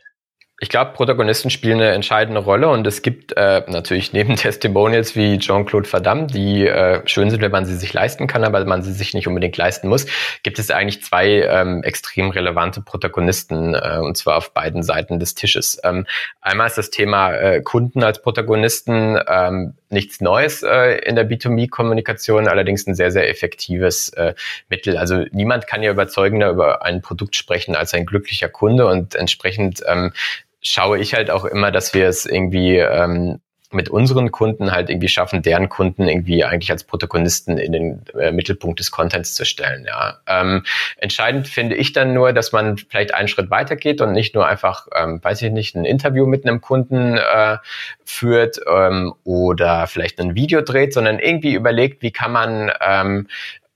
[0.63, 5.37] Ich glaube, Protagonisten spielen eine entscheidende Rolle und es gibt äh, natürlich neben Testimonials wie
[5.37, 8.81] Jean-Claude Van Damme, die äh, schön sind, wenn man sie sich leisten kann, aber man
[8.81, 10.05] sie sich nicht unbedingt leisten muss,
[10.41, 15.35] gibt es eigentlich zwei ähm, extrem relevante Protagonisten äh, und zwar auf beiden Seiten des
[15.35, 15.81] Tisches.
[15.83, 16.07] Ähm,
[16.39, 22.47] einmal ist das Thema äh, Kunden als Protagonisten ähm, nichts Neues äh, in der B2B-Kommunikation,
[22.47, 24.33] allerdings ein sehr, sehr effektives äh,
[24.69, 24.95] Mittel.
[24.95, 29.83] Also niemand kann ja überzeugender über ein Produkt sprechen als ein glücklicher Kunde und entsprechend
[29.85, 30.13] ähm,
[30.63, 33.39] schaue ich halt auch immer, dass wir es irgendwie ähm,
[33.73, 38.31] mit unseren Kunden halt irgendwie schaffen, deren Kunden irgendwie eigentlich als Protagonisten in den äh,
[38.31, 39.85] Mittelpunkt des Contents zu stellen.
[39.85, 40.19] Ja.
[40.27, 40.63] Ähm,
[40.97, 44.47] entscheidend finde ich dann nur, dass man vielleicht einen Schritt weiter geht und nicht nur
[44.47, 47.57] einfach, ähm, weiß ich nicht, ein Interview mit einem Kunden äh,
[48.05, 53.27] führt ähm, oder vielleicht ein Video dreht, sondern irgendwie überlegt, wie kann man ähm,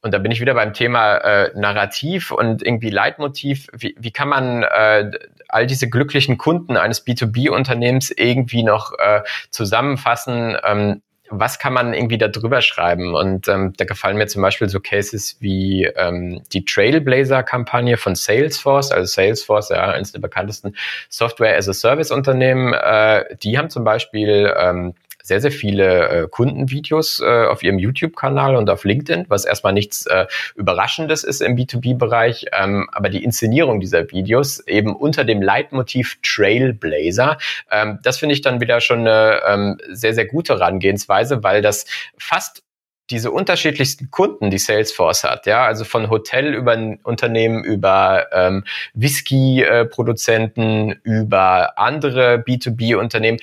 [0.02, 3.68] und da bin ich wieder beim Thema äh, Narrativ und irgendwie Leitmotiv.
[3.74, 5.12] Wie, wie kann man äh,
[5.50, 10.58] all diese glücklichen Kunden eines B2B-Unternehmens irgendwie noch äh, zusammenfassen?
[10.64, 13.14] Ähm, was kann man irgendwie da drüber schreiben?
[13.14, 18.92] Und ähm, da gefallen mir zum Beispiel so Cases wie ähm, die Trailblazer-Kampagne von Salesforce,
[18.92, 20.76] also Salesforce, ja, eines der bekanntesten
[21.10, 22.74] Software-as-a-Service-Unternehmen.
[22.74, 24.94] Äh, die haben zum Beispiel ähm,
[25.28, 30.06] sehr, sehr viele äh, Kundenvideos äh, auf ihrem YouTube-Kanal und auf LinkedIn, was erstmal nichts
[30.06, 32.46] äh, Überraschendes ist im B2B-Bereich.
[32.54, 37.38] Ähm, aber die Inszenierung dieser Videos eben unter dem Leitmotiv Trailblazer,
[37.70, 41.86] ähm, das finde ich dann wieder schon eine ähm, sehr, sehr gute Herangehensweise, weil das
[42.18, 42.64] fast
[43.10, 50.92] diese unterschiedlichsten Kunden, die Salesforce hat, ja, also von Hotel über Unternehmen, über ähm, Whisky-Produzenten,
[50.92, 53.40] äh, über andere B2B-Unternehmen,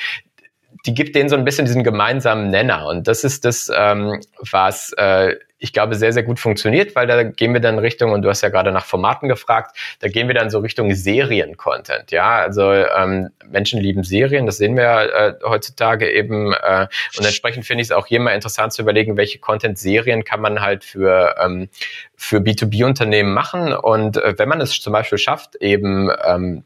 [0.87, 2.87] die gibt denen so ein bisschen diesen gemeinsamen Nenner.
[2.87, 7.22] Und das ist das, ähm, was äh, ich glaube sehr, sehr gut funktioniert, weil da
[7.22, 10.34] gehen wir dann Richtung, und du hast ja gerade nach Formaten gefragt, da gehen wir
[10.34, 12.10] dann so Richtung Serien-Content.
[12.10, 16.52] Ja, also ähm, Menschen lieben Serien, das sehen wir äh, heutzutage eben.
[16.52, 20.40] Äh, und entsprechend finde ich es auch hier mal interessant zu überlegen, welche Content-Serien kann
[20.40, 21.70] man halt für, ähm,
[22.14, 23.72] für B2B-Unternehmen machen.
[23.72, 26.64] Und äh, wenn man es zum Beispiel schafft, eben ähm,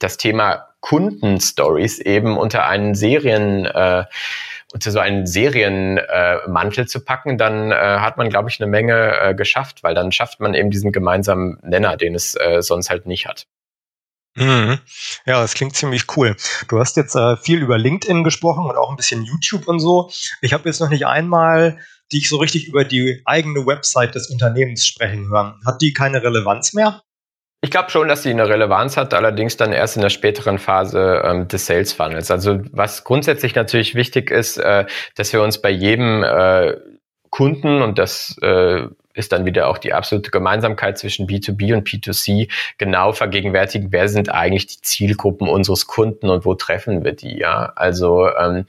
[0.00, 4.04] das Thema Kundenstories eben unter einen Serien äh,
[4.72, 9.18] unter so einen Serienmantel äh, zu packen, dann äh, hat man, glaube ich, eine Menge
[9.20, 13.06] äh, geschafft, weil dann schafft man eben diesen gemeinsamen Nenner, den es äh, sonst halt
[13.06, 13.46] nicht hat.
[14.36, 14.78] Mhm.
[15.26, 16.36] Ja, das klingt ziemlich cool.
[16.68, 20.10] Du hast jetzt äh, viel über LinkedIn gesprochen und auch ein bisschen YouTube und so.
[20.40, 21.78] Ich habe jetzt noch nicht einmal
[22.12, 25.60] dich so richtig über die eigene Website des Unternehmens sprechen hören.
[25.66, 27.02] Hat die keine Relevanz mehr?
[27.62, 31.22] Ich glaube schon, dass sie eine Relevanz hat, allerdings dann erst in der späteren Phase
[31.24, 32.30] ähm, des Sales Funnels.
[32.30, 36.76] Also was grundsätzlich natürlich wichtig ist, äh, dass wir uns bei jedem äh,
[37.28, 42.50] Kunden und das äh, ist dann wieder auch die absolute Gemeinsamkeit zwischen B2B und B2C
[42.78, 47.72] genau vergegenwärtigen, wer sind eigentlich die Zielgruppen unseres Kunden und wo treffen wir die, ja.
[47.76, 48.64] Also ähm,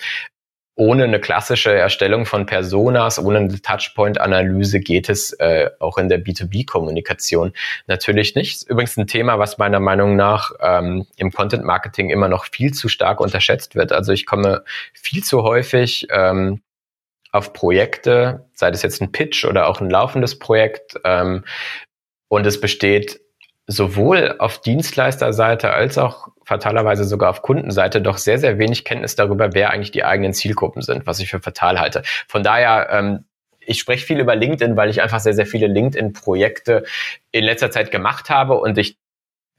[0.75, 6.23] ohne eine klassische Erstellung von Personas, ohne eine Touchpoint-Analyse geht es äh, auch in der
[6.23, 7.53] B2B-Kommunikation
[7.87, 8.63] natürlich nicht.
[8.69, 13.19] Übrigens ein Thema, was meiner Meinung nach ähm, im Content-Marketing immer noch viel zu stark
[13.19, 13.91] unterschätzt wird.
[13.91, 16.61] Also ich komme viel zu häufig ähm,
[17.31, 21.43] auf Projekte, sei das jetzt ein Pitch oder auch ein laufendes Projekt, ähm,
[22.31, 23.19] und es besteht
[23.67, 29.53] sowohl auf Dienstleisterseite als auch fatalerweise sogar auf Kundenseite doch sehr, sehr wenig Kenntnis darüber,
[29.53, 32.03] wer eigentlich die eigenen Zielgruppen sind, was ich für fatal halte.
[32.27, 33.25] Von daher, ähm,
[33.59, 36.83] ich spreche viel über LinkedIn, weil ich einfach sehr, sehr viele LinkedIn-Projekte
[37.31, 38.97] in letzter Zeit gemacht habe und ich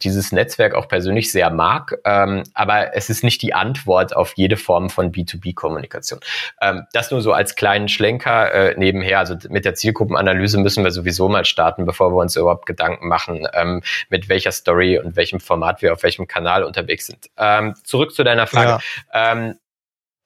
[0.04, 4.56] dieses Netzwerk auch persönlich sehr mag, ähm, aber es ist nicht die Antwort auf jede
[4.56, 6.20] Form von B2B-Kommunikation.
[6.60, 9.18] Ähm, das nur so als kleinen Schlenker äh, nebenher.
[9.18, 13.46] Also mit der Zielgruppenanalyse müssen wir sowieso mal starten, bevor wir uns überhaupt Gedanken machen,
[13.54, 17.30] ähm, mit welcher Story und welchem Format wir auf welchem Kanal unterwegs sind.
[17.36, 18.82] Ähm, zurück zu deiner Frage.
[19.12, 19.32] Ja.
[19.32, 19.54] Ähm,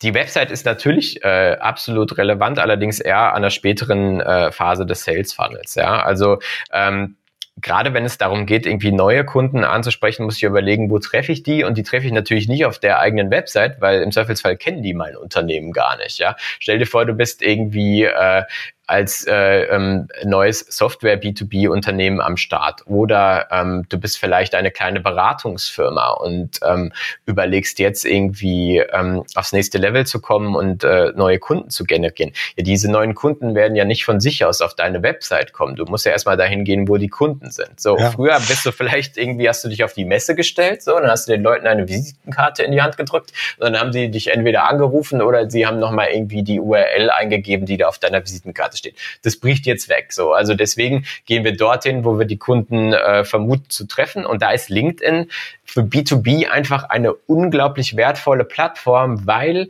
[0.02, 5.04] die Website ist natürlich äh, absolut relevant, allerdings eher an der späteren äh, Phase des
[5.04, 5.74] Sales Funnels.
[5.74, 6.38] Ja, also
[6.70, 7.16] ähm,
[7.60, 11.42] gerade wenn es darum geht, irgendwie neue Kunden anzusprechen, muss ich überlegen, wo treffe ich
[11.42, 11.64] die?
[11.64, 14.94] Und die treffe ich natürlich nicht auf der eigenen Website, weil im Zweifelsfall kennen die
[14.94, 16.18] mein Unternehmen gar nicht.
[16.18, 18.42] Ja, stell dir vor, du bist irgendwie äh,
[18.86, 25.00] als äh, ähm, neues Software B2B-Unternehmen am Start oder ähm, du bist vielleicht eine kleine
[25.00, 26.92] Beratungsfirma und ähm,
[27.26, 32.32] überlegst jetzt irgendwie ähm, aufs nächste Level zu kommen und äh, neue Kunden zu generieren.
[32.56, 35.74] Ja, diese neuen Kunden werden ja nicht von sich aus auf deine Website kommen.
[35.74, 37.80] Du musst ja erstmal dahin gehen, wo die Kunden sind.
[37.80, 38.10] So, ja.
[38.10, 41.26] früher bist du vielleicht irgendwie, hast du dich auf die Messe gestellt, so, dann hast
[41.26, 44.68] du den Leuten eine Visitenkarte in die Hand gedrückt und dann haben sie dich entweder
[44.68, 48.94] angerufen oder sie haben nochmal irgendwie die URL eingegeben, die da auf deiner Visitenkarte Karte
[48.94, 48.96] steht.
[49.22, 50.12] Das bricht jetzt weg.
[50.12, 54.26] So, also deswegen gehen wir dorthin, wo wir die Kunden äh, vermuten zu treffen.
[54.26, 55.30] Und da ist LinkedIn
[55.64, 59.68] für B2B einfach eine unglaublich wertvolle Plattform, weil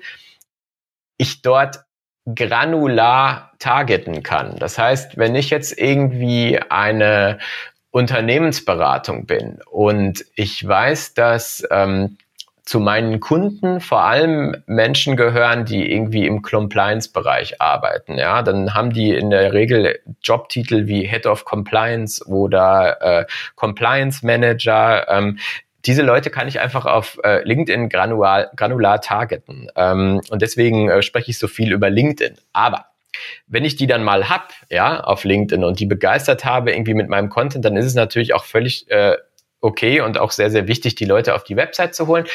[1.16, 1.80] ich dort
[2.34, 4.58] granular targeten kann.
[4.58, 7.38] Das heißt, wenn ich jetzt irgendwie eine
[7.92, 12.18] Unternehmensberatung bin und ich weiß, dass ähm,
[12.66, 18.18] zu meinen Kunden vor allem Menschen gehören, die irgendwie im Compliance-Bereich arbeiten.
[18.18, 24.26] Ja, dann haben die in der Regel Jobtitel wie Head of Compliance oder äh, Compliance
[24.26, 25.06] Manager.
[25.08, 25.38] Ähm,
[25.86, 29.70] diese Leute kann ich einfach auf äh, LinkedIn granular, granular targeten.
[29.76, 32.36] Ähm, und deswegen äh, spreche ich so viel über LinkedIn.
[32.52, 32.86] Aber
[33.46, 37.08] wenn ich die dann mal hab, ja, auf LinkedIn und die begeistert habe irgendwie mit
[37.08, 39.16] meinem Content, dann ist es natürlich auch völlig äh,
[39.60, 42.26] okay und auch sehr, sehr wichtig, die Leute auf die Website zu holen.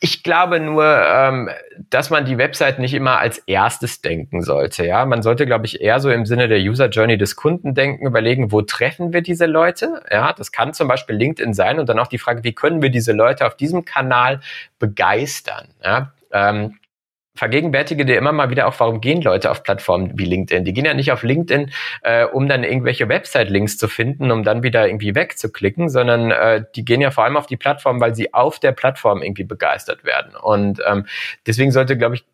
[0.00, 1.50] Ich glaube nur, ähm,
[1.90, 4.86] dass man die Website nicht immer als erstes denken sollte.
[4.86, 8.06] Ja, man sollte, glaube ich, eher so im Sinne der User Journey des Kunden denken,
[8.06, 10.02] überlegen, wo treffen wir diese Leute?
[10.08, 12.90] Ja, das kann zum Beispiel LinkedIn sein und dann auch die Frage, wie können wir
[12.90, 14.38] diese Leute auf diesem Kanal
[14.78, 15.74] begeistern?
[15.82, 16.78] Ja, ähm,
[17.38, 20.64] vergegenwärtige dir immer mal wieder auch, warum gehen Leute auf Plattformen wie LinkedIn?
[20.64, 21.70] Die gehen ja nicht auf LinkedIn,
[22.02, 26.84] äh, um dann irgendwelche Website-Links zu finden, um dann wieder irgendwie wegzuklicken, sondern äh, die
[26.84, 30.34] gehen ja vor allem auf die Plattform, weil sie auf der Plattform irgendwie begeistert werden.
[30.36, 31.06] Und ähm,
[31.46, 32.24] deswegen sollte, glaube ich,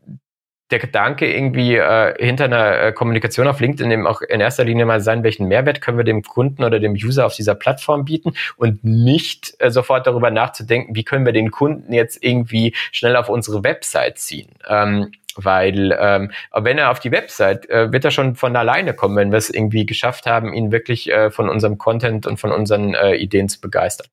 [0.70, 4.86] der Gedanke irgendwie äh, hinter einer äh, Kommunikation auf LinkedIn eben auch in erster Linie
[4.86, 8.32] mal sein, welchen Mehrwert können wir dem Kunden oder dem User auf dieser Plattform bieten
[8.56, 13.28] und nicht äh, sofort darüber nachzudenken, wie können wir den Kunden jetzt irgendwie schnell auf
[13.28, 14.48] unsere Website ziehen.
[14.66, 19.16] Ähm, weil ähm, wenn er auf die Website, äh, wird er schon von alleine kommen,
[19.16, 22.94] wenn wir es irgendwie geschafft haben, ihn wirklich äh, von unserem Content und von unseren
[22.94, 24.06] äh, Ideen zu begeistern.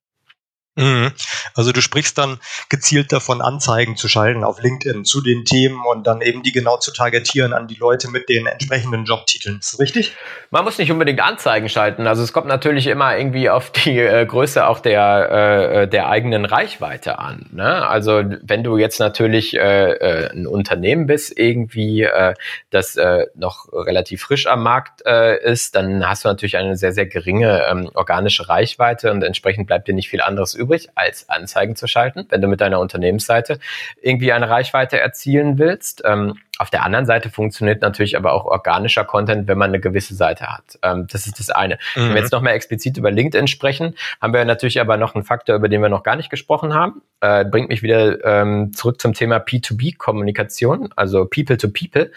[0.74, 1.12] Mhm.
[1.54, 2.38] Also du sprichst dann
[2.70, 6.78] gezielt davon, Anzeigen zu schalten auf LinkedIn zu den Themen und dann eben die genau
[6.78, 9.58] zu targetieren an die Leute mit den entsprechenden Jobtiteln.
[9.58, 10.16] Ist das richtig?
[10.50, 12.06] Man muss nicht unbedingt Anzeigen schalten.
[12.06, 16.46] Also es kommt natürlich immer irgendwie auf die äh, Größe auch der, äh, der eigenen
[16.46, 17.50] Reichweite an.
[17.52, 17.86] Ne?
[17.86, 22.34] Also wenn du jetzt natürlich äh, äh ein Unternehmen bist, irgendwie, äh,
[22.70, 26.92] das äh, noch relativ frisch am Markt äh, ist, dann hast du natürlich eine sehr,
[26.92, 30.61] sehr geringe ähm, organische Reichweite und entsprechend bleibt dir nicht viel anderes übrig,
[30.94, 33.58] als Anzeigen zu schalten, wenn du mit deiner Unternehmensseite
[34.00, 36.02] irgendwie eine Reichweite erzielen willst.
[36.04, 40.14] Ähm, auf der anderen Seite funktioniert natürlich aber auch organischer Content, wenn man eine gewisse
[40.14, 40.78] Seite hat.
[40.82, 41.74] Ähm, das ist das eine.
[41.74, 41.78] Mhm.
[41.94, 42.16] Wenn wir mhm.
[42.18, 45.68] jetzt noch mehr explizit über LinkedIn sprechen, haben wir natürlich aber noch einen Faktor, über
[45.68, 47.02] den wir noch gar nicht gesprochen haben.
[47.20, 52.10] Äh, bringt mich wieder ähm, zurück zum Thema P2B-Kommunikation, also People to People.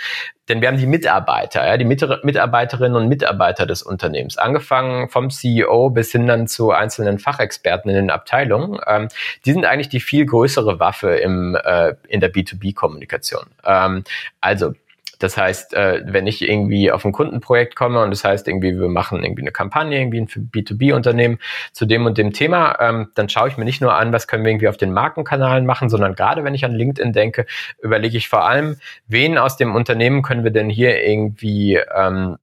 [0.47, 5.89] Denn wir haben die Mitarbeiter, ja, die Mitarbeiterinnen und Mitarbeiter des Unternehmens, angefangen vom CEO
[5.89, 8.79] bis hin dann zu einzelnen Fachexperten in den Abteilungen.
[8.85, 9.07] Ähm,
[9.45, 13.45] die sind eigentlich die viel größere Waffe im, äh, in der B2B-Kommunikation.
[13.65, 14.03] Ähm,
[14.41, 14.73] also
[15.19, 18.89] das heißt, äh, wenn ich irgendwie auf ein Kundenprojekt komme und das heißt irgendwie, wir
[18.89, 21.39] machen irgendwie eine Kampagne, irgendwie ein B2B-Unternehmen
[21.71, 24.43] zu dem und dem Thema, ähm, dann schaue ich mir nicht nur an, was können
[24.43, 27.45] wir irgendwie auf den Markenkanalen machen, sondern gerade wenn ich an LinkedIn denke,
[27.81, 32.37] überlege ich vor allem, wen aus dem Unternehmen können wir denn hier irgendwie ähm,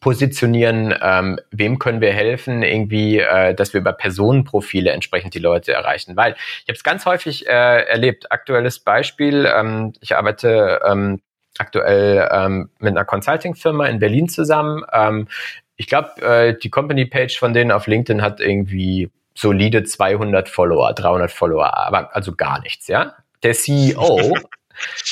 [0.00, 5.72] positionieren, ähm, wem können wir helfen, irgendwie, äh, dass wir über Personenprofile entsprechend die Leute
[5.72, 6.16] erreichen.
[6.16, 8.30] Weil ich habe es ganz häufig äh, erlebt.
[8.30, 11.20] Aktuelles Beispiel, ähm, ich arbeite ähm,
[11.58, 14.84] aktuell ähm, mit einer Consulting-Firma in Berlin zusammen.
[14.92, 15.28] Ähm,
[15.76, 21.30] ich glaube, äh, die Company-Page von denen auf LinkedIn hat irgendwie solide 200 Follower, 300
[21.30, 23.14] Follower, aber also gar nichts, ja.
[23.42, 24.36] Der CEO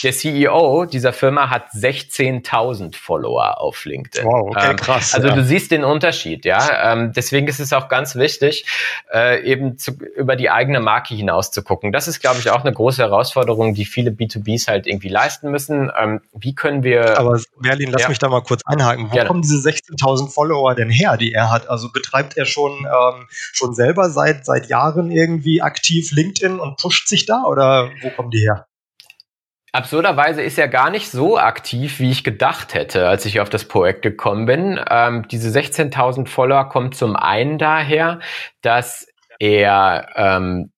[0.02, 4.24] Der CEO dieser Firma hat 16.000 Follower auf LinkedIn.
[4.24, 5.14] Wow, okay, ähm, krass.
[5.14, 5.34] Also ja.
[5.34, 6.92] du siehst den Unterschied, ja.
[6.92, 8.66] Ähm, deswegen ist es auch ganz wichtig,
[9.12, 11.92] äh, eben zu, über die eigene Marke hinaus zu gucken.
[11.92, 15.90] Das ist, glaube ich, auch eine große Herausforderung, die viele B2Bs halt irgendwie leisten müssen.
[15.98, 17.18] Ähm, wie können wir...
[17.18, 18.08] Aber Merlin, lass ja.
[18.08, 19.10] mich da mal kurz einhaken.
[19.10, 19.28] Wo Gerne.
[19.28, 21.68] kommen diese 16.000 Follower denn her, die er hat?
[21.68, 27.08] Also betreibt er schon, ähm, schon selber seit, seit Jahren irgendwie aktiv LinkedIn und pusht
[27.08, 28.66] sich da oder wo kommen die her?
[29.72, 33.64] Absurderweise ist er gar nicht so aktiv, wie ich gedacht hätte, als ich auf das
[33.64, 34.80] Projekt gekommen bin.
[34.90, 38.18] Ähm, diese 16.000 Follower kommt zum einen daher,
[38.62, 39.06] dass
[39.38, 40.72] er, ähm,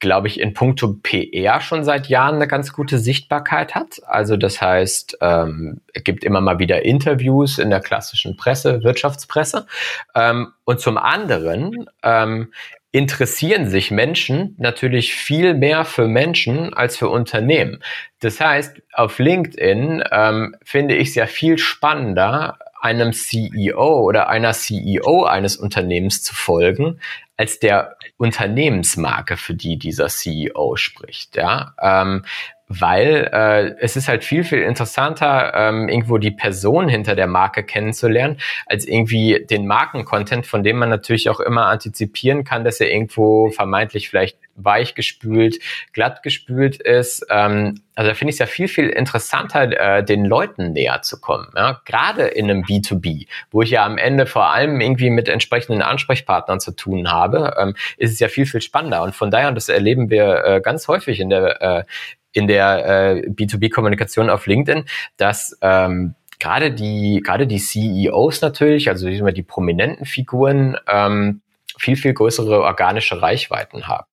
[0.00, 4.00] glaube ich, in puncto PR schon seit Jahren eine ganz gute Sichtbarkeit hat.
[4.06, 9.66] Also das heißt, ähm, er gibt immer mal wieder Interviews in der klassischen Presse, Wirtschaftspresse.
[10.14, 12.52] Ähm, und zum anderen ähm,
[12.90, 17.82] interessieren sich Menschen natürlich viel mehr für Menschen als für Unternehmen.
[18.20, 24.52] Das heißt, auf LinkedIn ähm, finde ich es ja viel spannender, einem CEO oder einer
[24.52, 27.00] CEO eines Unternehmens zu folgen,
[27.36, 31.36] als der Unternehmensmarke, für die dieser CEO spricht.
[31.36, 31.74] Ja?
[31.80, 32.24] Ähm,
[32.68, 37.64] weil äh, es ist halt viel, viel interessanter, ähm, irgendwo die Person hinter der Marke
[37.64, 42.90] kennenzulernen, als irgendwie den Markencontent, von dem man natürlich auch immer antizipieren kann, dass er
[42.90, 45.58] irgendwo vermeintlich vielleicht weich gespült,
[45.92, 47.24] glatt gespült ist.
[47.30, 51.20] Ähm, also da finde ich es ja viel, viel interessanter, äh, den Leuten näher zu
[51.20, 51.48] kommen.
[51.56, 51.80] Ja?
[51.84, 56.60] Gerade in einem B2B, wo ich ja am Ende vor allem irgendwie mit entsprechenden Ansprechpartnern
[56.60, 59.02] zu tun habe, ähm, ist es ja viel, viel spannender.
[59.02, 61.84] Und von daher, und das erleben wir äh, ganz häufig in der äh,
[62.32, 64.84] in der äh, B2B-Kommunikation auf LinkedIn,
[65.16, 71.42] dass ähm, gerade die gerade die CEOs natürlich, also die prominenten Figuren, ähm,
[71.78, 74.07] viel viel größere organische Reichweiten haben.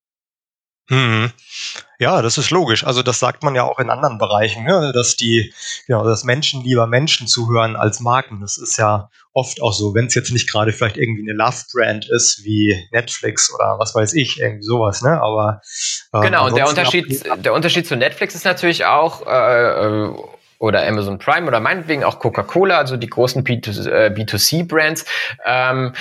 [0.90, 1.32] Mhm.
[1.98, 2.84] Ja, das ist logisch.
[2.86, 4.92] Also das sagt man ja auch in anderen Bereichen, ne?
[4.94, 5.54] dass die,
[5.88, 8.42] ja, dass Menschen lieber Menschen zuhören als Marken.
[8.42, 12.10] Das ist ja oft auch so, wenn es jetzt nicht gerade vielleicht irgendwie eine Love-Brand
[12.10, 15.22] ist wie Netflix oder was weiß ich, irgendwie sowas, ne?
[15.22, 15.62] Aber
[16.14, 16.48] ähm, genau.
[16.48, 20.10] Und der Unterschied, der Unterschied zu Netflix ist natürlich auch äh,
[20.60, 25.06] oder Amazon Prime oder meinetwegen auch Coca-Cola, also die großen B2C-Brands,
[25.44, 25.94] äh, ähm,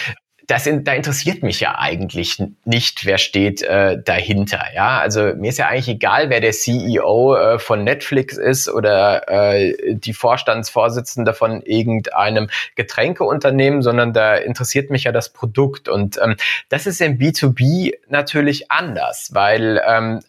[0.46, 4.62] das in, da interessiert mich ja eigentlich nicht, wer steht äh, dahinter.
[4.74, 9.28] Ja, also mir ist ja eigentlich egal, wer der CEO äh, von Netflix ist oder
[9.28, 15.88] äh, die Vorstandsvorsitzende von irgendeinem Getränkeunternehmen, sondern da interessiert mich ja das Produkt.
[15.88, 16.36] Und ähm,
[16.68, 20.20] das ist im B2B natürlich anders, weil ähm,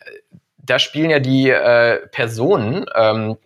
[0.57, 3.37] da spielen ja die äh, Personen ähm,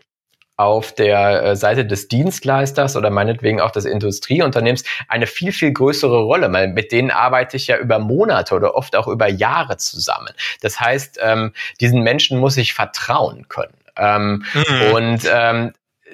[0.59, 6.19] auf der äh, Seite des Dienstleisters oder meinetwegen auch des Industrieunternehmens eine viel, viel größere
[6.19, 10.33] Rolle, weil mit denen arbeite ich ja über Monate oder oft auch über Jahre zusammen.
[10.59, 13.73] Das heißt, ähm, diesen Menschen muss ich vertrauen können.
[13.95, 14.91] Ähm, mhm.
[14.93, 15.71] Und ähm,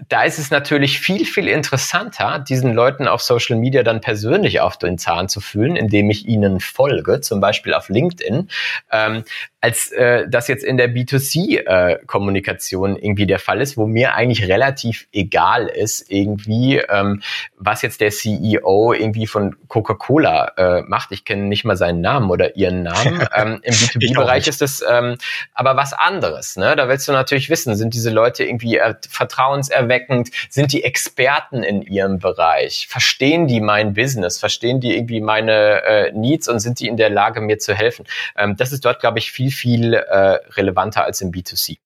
[0.10, 4.78] da ist es natürlich viel, viel interessanter, diesen Leuten auf Social Media dann persönlich auf
[4.78, 8.50] den Zahn zu fühlen, indem ich ihnen folge, zum Beispiel auf LinkedIn,
[8.92, 9.24] ähm,
[9.66, 14.48] als äh, das jetzt in der B2C-Kommunikation äh, irgendwie der Fall ist, wo mir eigentlich
[14.48, 17.24] relativ egal ist, irgendwie, ähm,
[17.58, 21.12] was jetzt der CEO irgendwie von Coca-Cola äh, macht.
[21.12, 23.28] Ich kenne nicht mal seinen Namen oder ihren Namen.
[23.36, 25.18] ähm, Im B2B-Bereich ist das ähm,
[25.56, 26.58] aber was anderes.
[26.58, 26.76] Ne?
[26.76, 31.82] Da willst du natürlich wissen, sind diese Leute irgendwie äh, vertrauenserweckend, sind die Experten in
[31.82, 36.88] ihrem Bereich, verstehen die mein Business, verstehen die irgendwie meine äh, Needs und sind die
[36.88, 38.06] in der Lage, mir zu helfen.
[38.38, 41.78] Ähm, das ist dort, glaube ich, viel viel äh, relevanter als im B2C.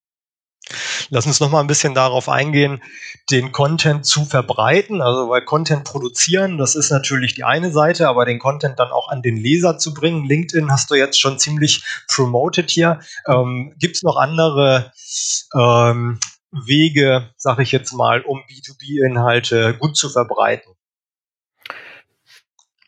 [1.09, 2.81] Lass uns noch mal ein bisschen darauf eingehen,
[3.31, 5.01] den Content zu verbreiten.
[5.01, 9.09] Also weil Content produzieren, das ist natürlich die eine Seite, aber den Content dann auch
[9.09, 10.25] an den Leser zu bringen.
[10.25, 12.99] LinkedIn hast du jetzt schon ziemlich promoted hier.
[13.27, 14.91] Ähm, Gibt es noch andere
[15.55, 16.19] ähm,
[16.51, 20.73] Wege, sage ich jetzt mal, um B2B-Inhalte gut zu verbreiten?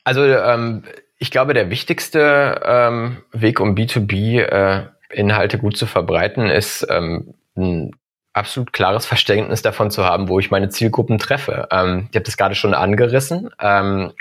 [0.03, 0.83] Also ähm,
[1.21, 7.91] ich glaube, der wichtigste ähm, Weg, um B2B-Inhalte äh, gut zu verbreiten, ist ähm, ein
[8.33, 11.67] absolut klares Verständnis davon zu haben, wo ich meine Zielgruppen treffe.
[11.69, 13.51] Ähm, ich habe das gerade schon angerissen.
[13.59, 14.13] Ähm,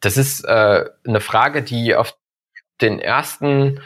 [0.00, 2.18] das ist äh, eine Frage, die auf
[2.82, 3.80] den ersten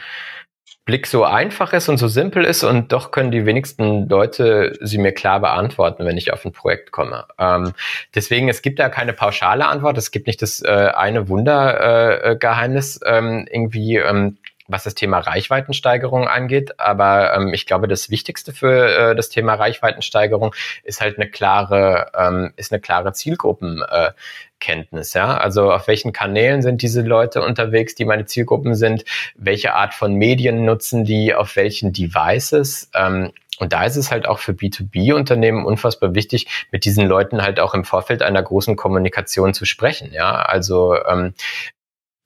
[0.87, 4.97] Blick so einfach ist und so simpel ist und doch können die wenigsten Leute sie
[4.97, 7.25] mir klar beantworten, wenn ich auf ein Projekt komme.
[7.37, 7.73] Ähm,
[8.15, 13.17] deswegen, es gibt da keine pauschale Antwort, es gibt nicht das äh, eine Wundergeheimnis äh,
[13.17, 16.79] ähm, irgendwie, ähm, was das Thema Reichweitensteigerung angeht.
[16.79, 20.53] Aber ähm, ich glaube, das Wichtigste für äh, das Thema Reichweitensteigerung
[20.83, 25.15] ist halt eine klare, ähm, ist eine klare Zielgruppenkenntnis.
[25.15, 25.37] Äh, ja?
[25.37, 29.05] Also auf welchen Kanälen sind diese Leute unterwegs, die meine Zielgruppen sind?
[29.35, 31.33] Welche Art von Medien nutzen die?
[31.33, 32.89] Auf welchen Devices?
[32.93, 37.59] Ähm, und da ist es halt auch für B2B-Unternehmen unfassbar wichtig, mit diesen Leuten halt
[37.59, 40.11] auch im Vorfeld einer großen Kommunikation zu sprechen.
[40.13, 41.33] Ja, also ähm,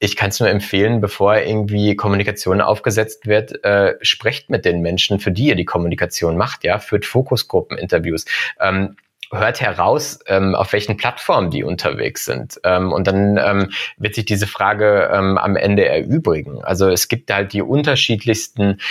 [0.04, 5.20] ich kann es nur empfehlen, bevor irgendwie Kommunikation aufgesetzt wird, äh, sprecht mit den Menschen,
[5.20, 8.26] für die ihr die Kommunikation macht, ja, führt Fokusgruppeninterviews.
[8.60, 8.96] Ähm,
[9.32, 12.60] hört heraus, ähm, auf welchen Plattformen die unterwegs sind.
[12.64, 16.64] Ähm, und dann ähm, wird sich diese Frage ähm, am Ende erübrigen.
[16.64, 18.82] Also es gibt halt die unterschiedlichsten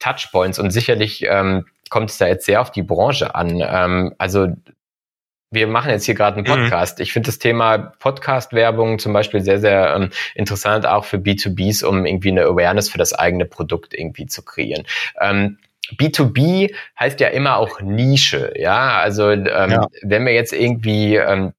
[0.00, 3.58] Touchpoints und sicherlich ähm, kommt es da jetzt sehr auf die Branche an.
[3.62, 4.48] Ähm, also
[5.52, 6.62] wir machen jetzt hier gerade einen mhm.
[6.62, 6.98] Podcast.
[6.98, 7.02] Mhm.
[7.02, 12.06] Ich finde das Thema Podcast-Werbung zum Beispiel sehr, sehr ähm, interessant, auch für B2Bs, um
[12.06, 14.84] irgendwie eine Awareness für das eigene Produkt irgendwie zu kreieren.
[15.20, 15.58] Ähm,
[15.96, 18.98] B2B heißt ja immer auch Nische, ja.
[18.98, 19.86] Also ähm, ja.
[20.02, 21.52] wenn wir jetzt irgendwie ähm,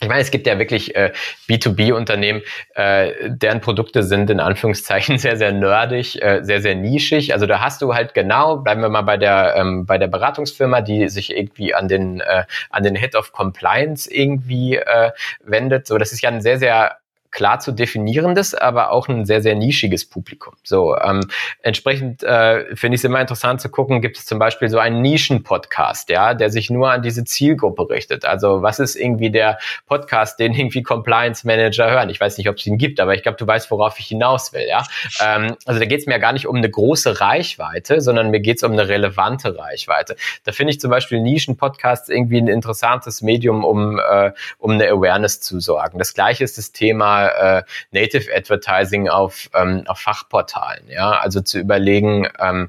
[0.00, 1.12] ich meine, es gibt ja wirklich äh,
[1.48, 2.42] B2B-Unternehmen,
[2.74, 7.32] äh, deren Produkte sind in Anführungszeichen sehr, sehr nerdig, äh, sehr, sehr nischig.
[7.32, 10.80] Also da hast du halt genau, bleiben wir mal bei der ähm, bei der Beratungsfirma,
[10.80, 15.10] die sich irgendwie an den äh, an den Head of Compliance irgendwie äh,
[15.44, 15.86] wendet.
[15.86, 16.98] So, das ist ja ein sehr, sehr
[17.30, 20.54] klar zu definierendes, aber auch ein sehr, sehr nischiges Publikum.
[20.62, 21.20] So, ähm,
[21.62, 25.02] entsprechend äh, finde ich es immer interessant zu gucken, gibt es zum Beispiel so einen
[25.02, 28.24] Nischen-Podcast, ja, der sich nur an diese Zielgruppe richtet.
[28.24, 32.08] Also was ist irgendwie der Podcast, den irgendwie Compliance Manager hören?
[32.10, 34.52] Ich weiß nicht, ob es ihn gibt, aber ich glaube, du weißt, worauf ich hinaus
[34.52, 34.84] will, ja.
[35.24, 38.56] Ähm, also da geht es mir gar nicht um eine große Reichweite, sondern mir geht
[38.56, 40.16] es um eine relevante Reichweite.
[40.44, 45.40] Da finde ich zum Beispiel Nischen-Podcasts irgendwie ein interessantes Medium, um, äh, um eine Awareness
[45.40, 45.98] zu sorgen.
[45.98, 50.88] Das gleiche ist das Thema äh, Native Advertising auf, ähm, auf Fachportalen.
[50.88, 52.68] Ja, also zu überlegen, ähm,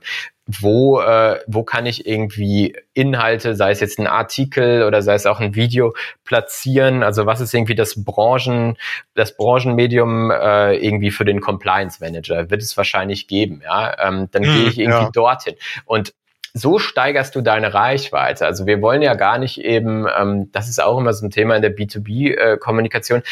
[0.49, 5.27] wo, äh, wo kann ich irgendwie Inhalte, sei es jetzt ein Artikel oder sei es
[5.27, 5.93] auch ein Video,
[6.25, 7.03] platzieren?
[7.03, 8.75] Also was ist irgendwie das Branchen,
[9.13, 12.49] das Branchenmedium äh, irgendwie für den Compliance Manager?
[12.49, 13.95] Wird es wahrscheinlich geben, ja.
[13.99, 15.11] Ähm, dann hm, gehe ich irgendwie ja.
[15.11, 15.55] dorthin.
[15.85, 16.13] Und
[16.53, 18.45] so steigerst du deine Reichweite.
[18.45, 21.55] Also wir wollen ja gar nicht eben, ähm, das ist auch immer so ein Thema
[21.55, 23.23] in der B2B-Kommunikation, äh,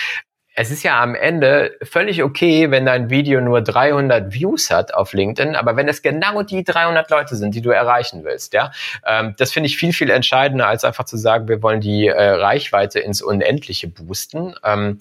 [0.59, 5.13] es ist ja am Ende völlig okay, wenn dein Video nur 300 Views hat auf
[5.13, 8.71] LinkedIn, aber wenn es genau die 300 Leute sind, die du erreichen willst, ja,
[9.05, 12.29] ähm, das finde ich viel, viel entscheidender, als einfach zu sagen, wir wollen die äh,
[12.31, 14.55] Reichweite ins Unendliche boosten.
[14.63, 14.97] Ähm,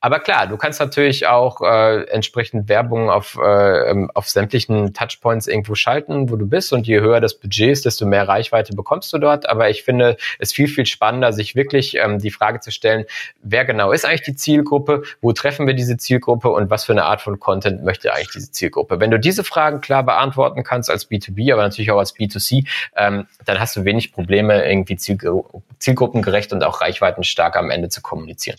[0.00, 5.48] aber klar, du kannst natürlich auch äh, entsprechend Werbung auf, äh, ähm, auf sämtlichen Touchpoints
[5.48, 6.72] irgendwo schalten, wo du bist.
[6.72, 9.48] Und je höher das Budget ist, desto mehr Reichweite bekommst du dort.
[9.48, 13.06] Aber ich finde es viel, viel spannender, sich wirklich ähm, die Frage zu stellen,
[13.42, 17.04] wer genau ist eigentlich die Zielgruppe, wo treffen wir diese Zielgruppe und was für eine
[17.04, 19.00] Art von Content möchte eigentlich diese Zielgruppe.
[19.00, 23.26] Wenn du diese Fragen klar beantworten kannst als B2B, aber natürlich auch als B2C, ähm,
[23.44, 28.58] dann hast du wenig Probleme, irgendwie zielgru zielgruppengerecht und auch reichweitenstark am Ende zu kommunizieren.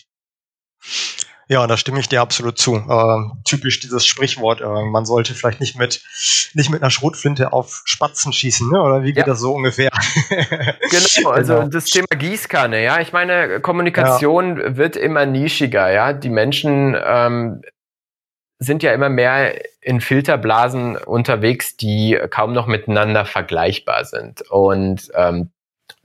[1.51, 2.75] Ja, da stimme ich dir absolut zu.
[2.75, 6.03] Äh, typisch dieses Sprichwort, äh, man sollte vielleicht nicht mit,
[6.53, 8.79] nicht mit einer Schrotflinte auf Spatzen schießen, ne?
[8.79, 9.33] oder wie geht ja.
[9.33, 9.89] das so ungefähr?
[10.29, 11.67] genau, also genau.
[11.67, 13.01] das Thema Gießkanne, ja.
[13.01, 14.77] Ich meine, Kommunikation ja.
[14.77, 16.13] wird immer nischiger, ja.
[16.13, 17.63] Die Menschen ähm,
[18.59, 24.43] sind ja immer mehr in Filterblasen unterwegs, die kaum noch miteinander vergleichbar sind.
[24.51, 25.49] Und ähm,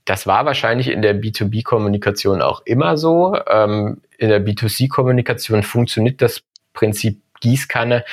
[0.05, 3.36] das war wahrscheinlich in der B2B-Kommunikation auch immer so.
[3.48, 6.42] Ähm, in der B2C-Kommunikation funktioniert das
[6.72, 8.05] Prinzip Gießkanne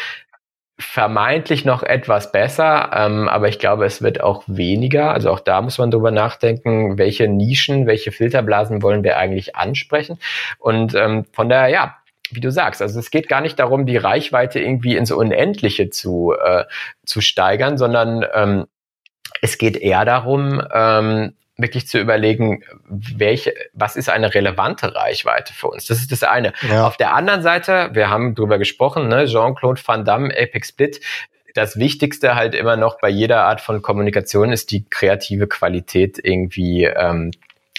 [0.81, 5.13] vermeintlich noch etwas besser, ähm, aber ich glaube, es wird auch weniger.
[5.13, 10.17] Also auch da muss man drüber nachdenken, welche Nischen, welche Filterblasen wollen wir eigentlich ansprechen.
[10.57, 11.97] Und ähm, von daher, ja,
[12.31, 16.33] wie du sagst, also es geht gar nicht darum, die Reichweite irgendwie ins Unendliche zu,
[16.33, 16.63] äh,
[17.05, 18.65] zu steigern, sondern ähm,
[19.41, 25.67] es geht eher darum, ähm, wirklich zu überlegen, welche, was ist eine relevante Reichweite für
[25.67, 25.85] uns?
[25.85, 26.53] Das ist das eine.
[26.69, 26.87] Ja.
[26.87, 31.01] Auf der anderen Seite, wir haben drüber gesprochen, ne, Jean-Claude Van Damme, Epic Split,
[31.53, 36.85] das Wichtigste halt immer noch bei jeder Art von Kommunikation ist die kreative Qualität irgendwie
[36.85, 37.31] ähm,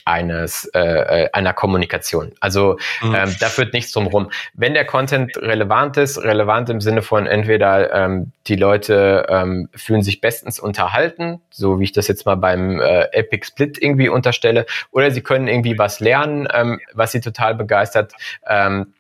[0.05, 2.33] eines äh, äh, einer Kommunikation.
[2.41, 3.15] Also mhm.
[3.15, 4.31] ähm, da führt nichts drum rum.
[4.55, 10.03] Wenn der Content relevant ist, relevant im Sinne von entweder ähm, die Leute ähm, fühlen
[10.03, 14.67] sich bestens unterhalten, so wie ich das jetzt mal beim äh, Epic Split irgendwie unterstelle,
[14.91, 18.13] oder sie können irgendwie was lernen, ähm, was sie total begeistert.
[18.47, 18.95] Ähm,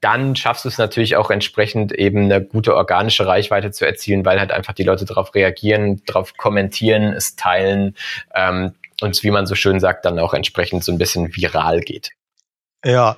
[0.00, 4.38] dann schaffst du es natürlich auch entsprechend eben eine gute organische Reichweite zu erzielen, weil
[4.38, 7.96] halt einfach die Leute darauf reagieren, darauf kommentieren, es teilen.
[8.34, 12.10] Ähm, und wie man so schön sagt, dann auch entsprechend so ein bisschen viral geht.
[12.84, 13.16] Ja,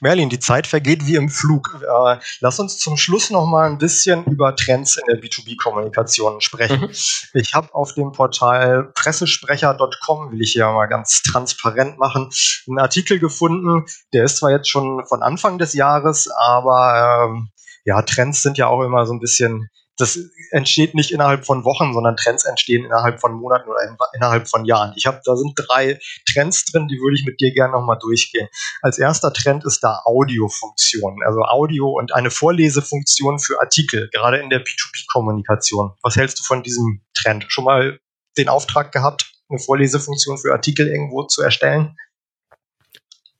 [0.00, 1.78] Merlin, die Zeit vergeht wie im Flug.
[1.82, 6.82] Äh, lass uns zum Schluss noch mal ein bisschen über Trends in der B2B-Kommunikation sprechen.
[6.82, 6.90] Mhm.
[7.34, 12.30] Ich habe auf dem Portal pressesprecher.com, will ich hier mal ganz transparent machen,
[12.68, 13.84] einen Artikel gefunden.
[14.12, 17.50] Der ist zwar jetzt schon von Anfang des Jahres, aber ähm,
[17.84, 19.68] ja, Trends sind ja auch immer so ein bisschen
[20.00, 20.18] das
[20.50, 23.80] entsteht nicht innerhalb von Wochen, sondern Trends entstehen innerhalb von Monaten oder
[24.14, 24.92] innerhalb von Jahren.
[24.96, 25.98] Ich habe, da sind drei
[26.32, 28.48] Trends drin, die würde ich mit dir gerne nochmal durchgehen.
[28.82, 34.50] Als erster Trend ist da Audiofunktion, also Audio und eine Vorlesefunktion für Artikel, gerade in
[34.50, 35.92] der B2B-Kommunikation.
[36.02, 37.46] Was hältst du von diesem Trend?
[37.48, 38.00] Schon mal
[38.38, 41.96] den Auftrag gehabt, eine Vorlesefunktion für Artikel irgendwo zu erstellen?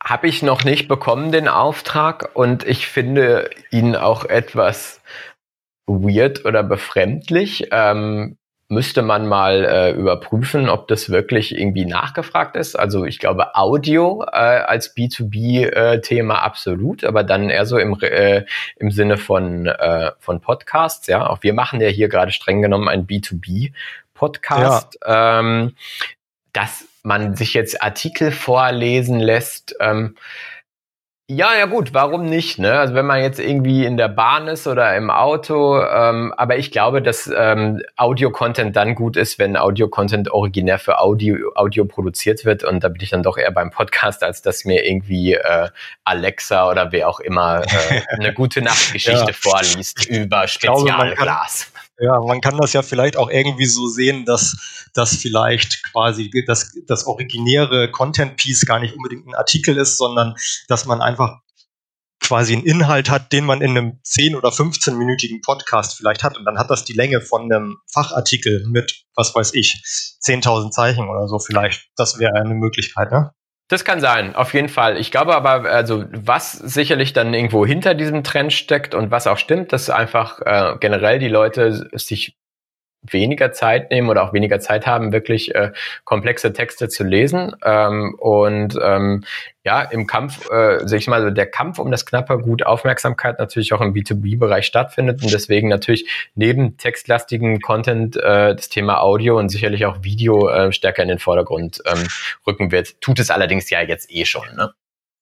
[0.03, 5.01] Habe ich noch nicht bekommen, den Auftrag, und ich finde ihn auch etwas
[5.91, 7.69] weird oder befremdlich.
[7.71, 8.37] Ähm,
[8.71, 12.77] müsste man mal äh, überprüfen, ob das wirklich irgendwie nachgefragt ist.
[12.77, 18.45] Also ich glaube Audio äh, als B2B-Thema äh, absolut, aber dann eher so im, äh,
[18.77, 21.09] im Sinne von, äh, von Podcasts.
[21.09, 24.99] Ja, auch wir machen ja hier gerade streng genommen ein B2B-Podcast.
[25.05, 25.41] Ja.
[25.41, 25.75] Ähm,
[26.53, 30.17] dass man sich jetzt Artikel vorlesen lässt, ähm,
[31.33, 32.59] ja, ja gut, warum nicht?
[32.59, 32.73] Ne?
[32.73, 36.73] Also wenn man jetzt irgendwie in der Bahn ist oder im Auto, ähm, aber ich
[36.73, 42.65] glaube, dass ähm, Audio-Content dann gut ist, wenn Audio-Content originär für Audio, Audio produziert wird
[42.65, 45.69] und da bin ich dann doch eher beim Podcast, als dass mir irgendwie äh,
[46.03, 49.33] Alexa oder wer auch immer äh, eine gute Nachtgeschichte ja.
[49.33, 51.71] vorliest über Spezialglas.
[52.03, 56.73] Ja, man kann das ja vielleicht auch irgendwie so sehen, dass das vielleicht quasi das,
[56.87, 60.35] das originäre Content-Piece gar nicht unbedingt ein Artikel ist, sondern
[60.67, 61.41] dass man einfach
[62.21, 66.39] quasi einen Inhalt hat, den man in einem 10- oder 15-minütigen Podcast vielleicht hat.
[66.39, 69.83] Und dann hat das die Länge von einem Fachartikel mit, was weiß ich,
[70.25, 71.91] 10.000 Zeichen oder so vielleicht.
[71.97, 73.35] Das wäre eine Möglichkeit, ne?
[73.71, 74.99] Das kann sein, auf jeden Fall.
[74.99, 79.39] Ich glaube aber, also was sicherlich dann irgendwo hinter diesem Trend steckt und was auch
[79.39, 82.37] stimmt, dass einfach äh, generell die Leute sich
[83.03, 85.71] weniger Zeit nehmen oder auch weniger Zeit haben, wirklich äh,
[86.03, 87.55] komplexe Texte zu lesen.
[87.65, 89.23] Ähm, und ähm,
[89.65, 93.73] ja, im Kampf, äh, sag ich mal, der Kampf um das knappe Gut Aufmerksamkeit natürlich
[93.73, 99.51] auch im B2B-Bereich stattfindet und deswegen natürlich neben textlastigen Content äh, das Thema Audio und
[99.51, 102.07] sicherlich auch Video äh, stärker in den Vordergrund ähm,
[102.47, 103.01] rücken wird.
[103.03, 104.47] Tut es allerdings ja jetzt eh schon.
[104.57, 104.73] Ne?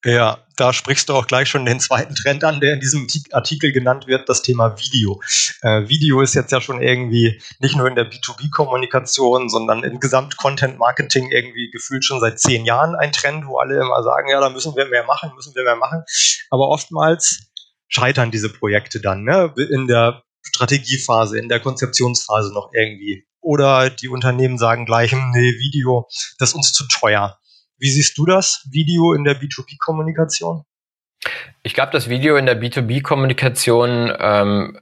[0.04, 3.72] Ja, da sprichst du auch gleich schon den zweiten Trend an, der in diesem Artikel
[3.72, 5.20] genannt wird, das Thema Video.
[5.62, 11.32] Äh, Video ist jetzt ja schon irgendwie nicht nur in der B2B-Kommunikation, sondern im Gesamt-Content-Marketing
[11.32, 14.76] irgendwie gefühlt schon seit zehn Jahren ein Trend, wo alle immer sagen, ja, da müssen
[14.76, 16.04] wir mehr machen, müssen wir mehr machen.
[16.50, 17.50] Aber oftmals
[17.88, 19.52] scheitern diese Projekte dann ne?
[19.56, 23.26] in der Strategiephase, in der Konzeptionsphase noch irgendwie.
[23.40, 26.06] Oder die Unternehmen sagen gleich, hm, nee, Video,
[26.38, 27.36] das ist uns zu teuer
[27.78, 30.64] wie siehst du das, Video in der B2B-Kommunikation?
[31.62, 34.78] Ich glaube, dass Video in der B2B-Kommunikation ähm,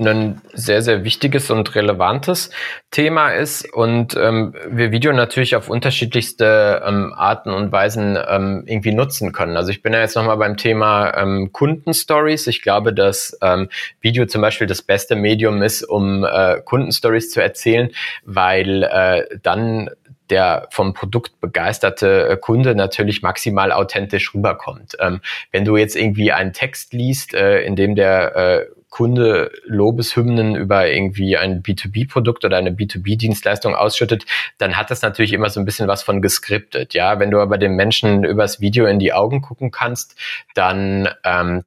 [0.00, 2.50] ein sehr, sehr wichtiges und relevantes
[2.92, 8.92] Thema ist und ähm, wir Video natürlich auf unterschiedlichste ähm, Arten und Weisen ähm, irgendwie
[8.92, 9.56] nutzen können.
[9.56, 12.46] Also ich bin ja jetzt nochmal beim Thema ähm, Kundenstories.
[12.46, 13.68] Ich glaube, dass ähm,
[14.00, 17.90] Video zum Beispiel das beste Medium ist, um äh, Kundenstories zu erzählen,
[18.24, 19.90] weil äh, dann
[20.30, 24.96] der vom Produkt begeisterte äh, Kunde natürlich maximal authentisch rüberkommt.
[25.00, 25.20] Ähm,
[25.52, 30.88] wenn du jetzt irgendwie einen Text liest, äh, in dem der äh, Kunde Lobeshymnen über
[30.88, 34.24] irgendwie ein B2B-Produkt oder eine B2B-Dienstleistung ausschüttet,
[34.56, 36.94] dann hat das natürlich immer so ein bisschen was von geskriptet.
[36.94, 40.16] Ja, wenn du aber dem Menschen übers Video in die Augen gucken kannst,
[40.54, 41.64] dann ähm,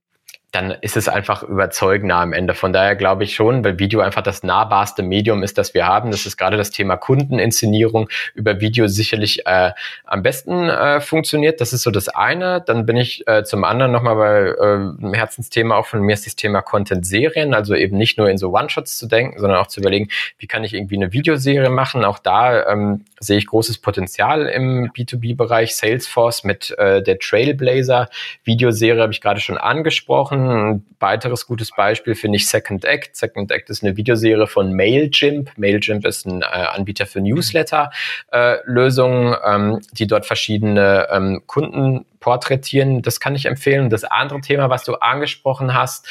[0.52, 2.54] dann ist es einfach überzeugender am Ende.
[2.54, 6.12] Von daher glaube ich schon, weil Video einfach das nahbarste Medium ist, das wir haben.
[6.12, 9.72] Das ist gerade das Thema Kundeninszenierung über Video sicherlich äh,
[10.04, 11.62] am besten äh, funktioniert.
[11.62, 12.62] Das ist so das eine.
[12.62, 16.26] Dann bin ich äh, zum anderen nochmal bei äh, einem Herzensthema auch von mir ist
[16.26, 17.54] das Thema Content-Serien.
[17.54, 20.66] Also eben nicht nur in so One-Shots zu denken, sondern auch zu überlegen, wie kann
[20.66, 22.04] ich irgendwie eine Videoserie machen.
[22.04, 25.78] Auch da ähm, sehe ich großes Potenzial im B2B-Bereich.
[25.78, 28.10] Salesforce mit äh, der Trailblazer
[28.43, 33.16] Videoserie habe ich gerade schon angesprochen ein weiteres gutes Beispiel finde ich Second Act.
[33.16, 35.52] Second Act ist eine Videoserie von Mailchimp.
[35.58, 43.02] Mailchimp ist ein äh, Anbieter für Newsletter-Lösungen, äh, ähm, die dort verschiedene ähm, Kunden porträtieren.
[43.02, 43.89] Das kann ich empfehlen.
[43.89, 46.08] Das andere Thema, was du angesprochen hast,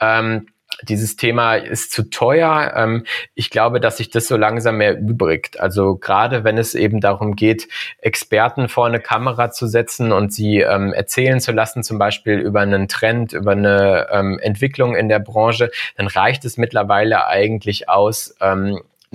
[0.00, 0.48] ähm,
[0.82, 2.72] dieses Thema ist zu teuer.
[2.76, 3.04] Ähm,
[3.34, 5.60] ich glaube, dass sich das so langsam mehr übrigt.
[5.60, 7.68] Also gerade wenn es eben darum geht,
[7.98, 12.60] Experten vor eine Kamera zu setzen und sie ähm, erzählen zu lassen, zum Beispiel über
[12.60, 18.34] einen Trend, über eine ähm, Entwicklung in der Branche, dann reicht es mittlerweile eigentlich aus,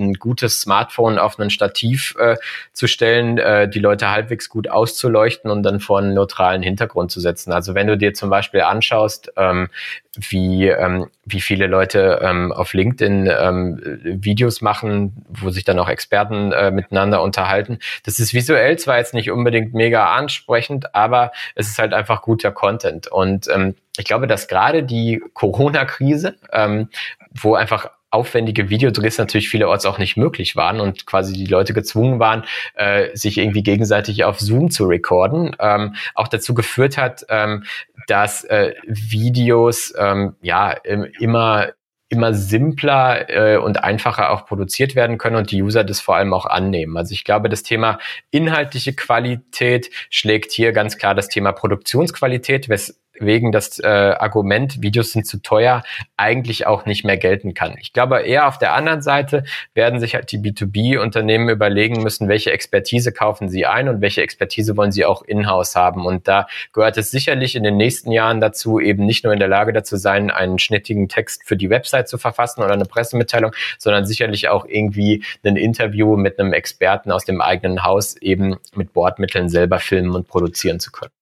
[0.00, 2.36] ein gutes Smartphone auf ein Stativ äh,
[2.72, 7.20] zu stellen, äh, die Leute halbwegs gut auszuleuchten und dann vor einen neutralen Hintergrund zu
[7.20, 7.52] setzen.
[7.52, 9.68] Also wenn du dir zum Beispiel anschaust, ähm,
[10.16, 15.88] wie, ähm, wie viele Leute ähm, auf LinkedIn ähm, Videos machen, wo sich dann auch
[15.88, 17.78] Experten äh, miteinander unterhalten.
[18.04, 22.50] Das ist visuell zwar jetzt nicht unbedingt mega ansprechend, aber es ist halt einfach guter
[22.50, 23.06] Content.
[23.06, 26.88] Und ähm, ich glaube, dass gerade die Corona-Krise, ähm,
[27.32, 32.18] wo einfach aufwendige Videodrehs natürlich vielerorts auch nicht möglich waren und quasi die Leute gezwungen
[32.18, 32.44] waren,
[32.74, 37.64] äh, sich irgendwie gegenseitig auf Zoom zu recorden, ähm, auch dazu geführt hat, ähm,
[38.08, 41.68] dass äh, Videos ähm, ja immer
[42.10, 46.34] immer simpler äh, und einfacher auch produziert werden können und die User das vor allem
[46.34, 46.96] auch annehmen.
[46.96, 48.00] Also ich glaube, das Thema
[48.32, 55.12] inhaltliche Qualität schlägt hier ganz klar das Thema Produktionsqualität, wes wegen das äh, Argument, Videos
[55.12, 55.82] sind zu teuer,
[56.16, 57.76] eigentlich auch nicht mehr gelten kann.
[57.80, 59.44] Ich glaube eher auf der anderen Seite
[59.74, 64.76] werden sich halt die B2B-Unternehmen überlegen müssen, welche Expertise kaufen sie ein und welche Expertise
[64.76, 66.06] wollen sie auch in-house haben.
[66.06, 69.48] Und da gehört es sicherlich in den nächsten Jahren dazu, eben nicht nur in der
[69.48, 74.06] Lage dazu sein, einen schnittigen Text für die Website zu verfassen oder eine Pressemitteilung, sondern
[74.06, 79.48] sicherlich auch irgendwie ein Interview mit einem Experten aus dem eigenen Haus eben mit Bordmitteln
[79.48, 81.12] selber filmen und produzieren zu können.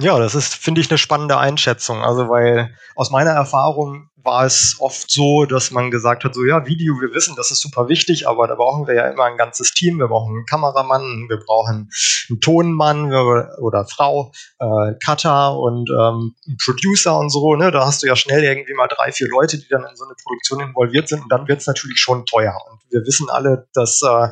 [0.00, 2.02] Ja, das ist, finde ich, eine spannende Einschätzung.
[2.02, 6.66] Also, weil aus meiner Erfahrung war es oft so, dass man gesagt hat, so ja,
[6.66, 9.72] Video, wir wissen, das ist super wichtig, aber da brauchen wir ja immer ein ganzes
[9.72, 9.98] Team.
[9.98, 11.90] Wir brauchen einen Kameramann, wir brauchen
[12.28, 17.54] einen Tonmann oder Frau, äh, Cutter und ähm, einen Producer und so.
[17.54, 17.70] Ne?
[17.70, 20.14] Da hast du ja schnell irgendwie mal drei, vier Leute, die dann in so eine
[20.22, 22.56] Produktion involviert sind und dann wird es natürlich schon teuer.
[22.70, 24.28] Und wir wissen alle, dass äh,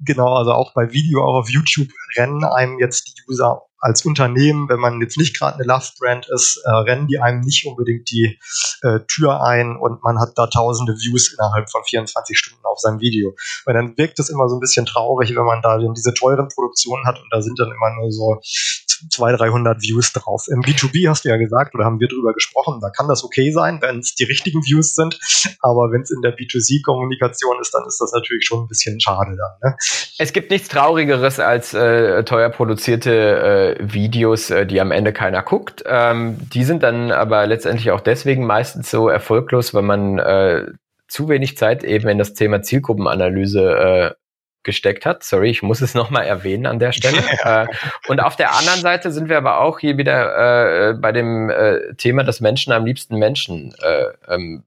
[0.00, 4.66] genau, also auch bei Video, auch auf YouTube rennen einem jetzt die User als Unternehmen,
[4.70, 8.38] wenn man jetzt nicht gerade eine Love-Brand ist, äh, rennen die einem nicht unbedingt die
[8.80, 13.00] äh, Tür ein und man hat da tausende Views innerhalb von 24 Stunden auf seinem
[13.00, 13.34] Video.
[13.66, 17.06] Weil dann wirkt es immer so ein bisschen traurig, wenn man da diese teuren Produktionen
[17.06, 18.40] hat und da sind dann immer nur so
[19.10, 20.46] 200, 300 Views drauf.
[20.48, 23.52] Im B2B hast du ja gesagt, oder haben wir drüber gesprochen, da kann das okay
[23.52, 25.18] sein, wenn es die richtigen Views sind,
[25.60, 29.36] aber wenn es in der B2C-Kommunikation ist, dann ist das natürlich schon ein bisschen schade
[29.36, 29.70] dann.
[29.70, 29.76] Ne?
[30.18, 35.42] Es gibt nichts Traurigeres als äh, teuer produzierte äh, Videos, äh, die am Ende keiner
[35.42, 35.84] guckt.
[35.86, 40.66] Ähm, die sind dann aber letztendlich auch deswegen meistens so erfolglos, weil man äh,
[41.08, 44.14] zu wenig Zeit eben in das Thema Zielgruppenanalyse äh,
[44.64, 45.22] gesteckt hat.
[45.22, 47.18] Sorry, ich muss es nochmal erwähnen an der Stelle.
[47.44, 47.66] äh,
[48.08, 51.94] und auf der anderen Seite sind wir aber auch hier wieder äh, bei dem äh,
[51.94, 54.64] Thema, dass Menschen am liebsten Menschen äh, ähm,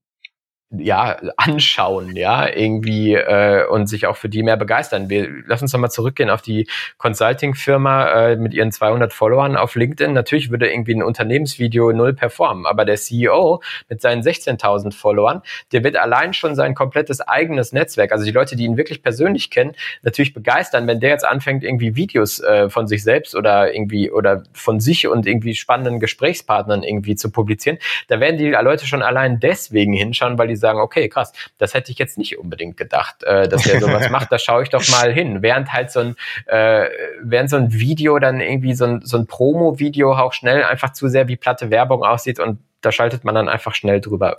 [0.70, 5.10] ja, anschauen, ja, irgendwie äh, und sich auch für die mehr begeistern.
[5.10, 10.12] Wir lassen uns nochmal zurückgehen auf die Consulting-Firma äh, mit ihren 200 Followern auf LinkedIn.
[10.12, 15.42] Natürlich würde irgendwie ein Unternehmensvideo null performen, aber der CEO mit seinen 16.000 Followern,
[15.72, 19.50] der wird allein schon sein komplettes eigenes Netzwerk, also die Leute, die ihn wirklich persönlich
[19.50, 24.12] kennen, natürlich begeistern, wenn der jetzt anfängt, irgendwie Videos äh, von sich selbst oder irgendwie
[24.12, 27.78] oder von sich und irgendwie spannenden Gesprächspartnern irgendwie zu publizieren.
[28.10, 31.92] Da werden die Leute schon allein deswegen hinschauen, weil die sagen, okay, krass, das hätte
[31.92, 35.12] ich jetzt nicht unbedingt gedacht, äh, dass er sowas macht, da schaue ich doch mal
[35.12, 35.42] hin.
[35.42, 36.88] Während halt so ein, äh,
[37.22, 41.08] während so ein Video dann irgendwie so ein, so ein Promo-Video auch schnell einfach zu
[41.08, 44.38] sehr wie platte Werbung aussieht und da schaltet man dann einfach schnell drüber.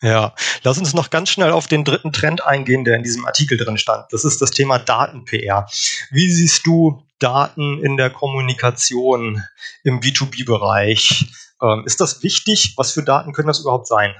[0.00, 3.58] Ja, lass uns noch ganz schnell auf den dritten Trend eingehen, der in diesem Artikel
[3.58, 4.06] drin stand.
[4.12, 5.66] Das ist das Thema Daten-PR.
[6.10, 9.42] Wie siehst du Daten in der Kommunikation
[9.82, 11.32] im B2B-Bereich?
[11.60, 12.74] Ähm, ist das wichtig?
[12.76, 14.14] Was für Daten können das überhaupt sein?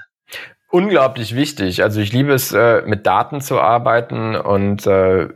[0.71, 1.83] Unglaublich wichtig.
[1.83, 5.29] Also ich liebe es, äh, mit Daten zu arbeiten und äh,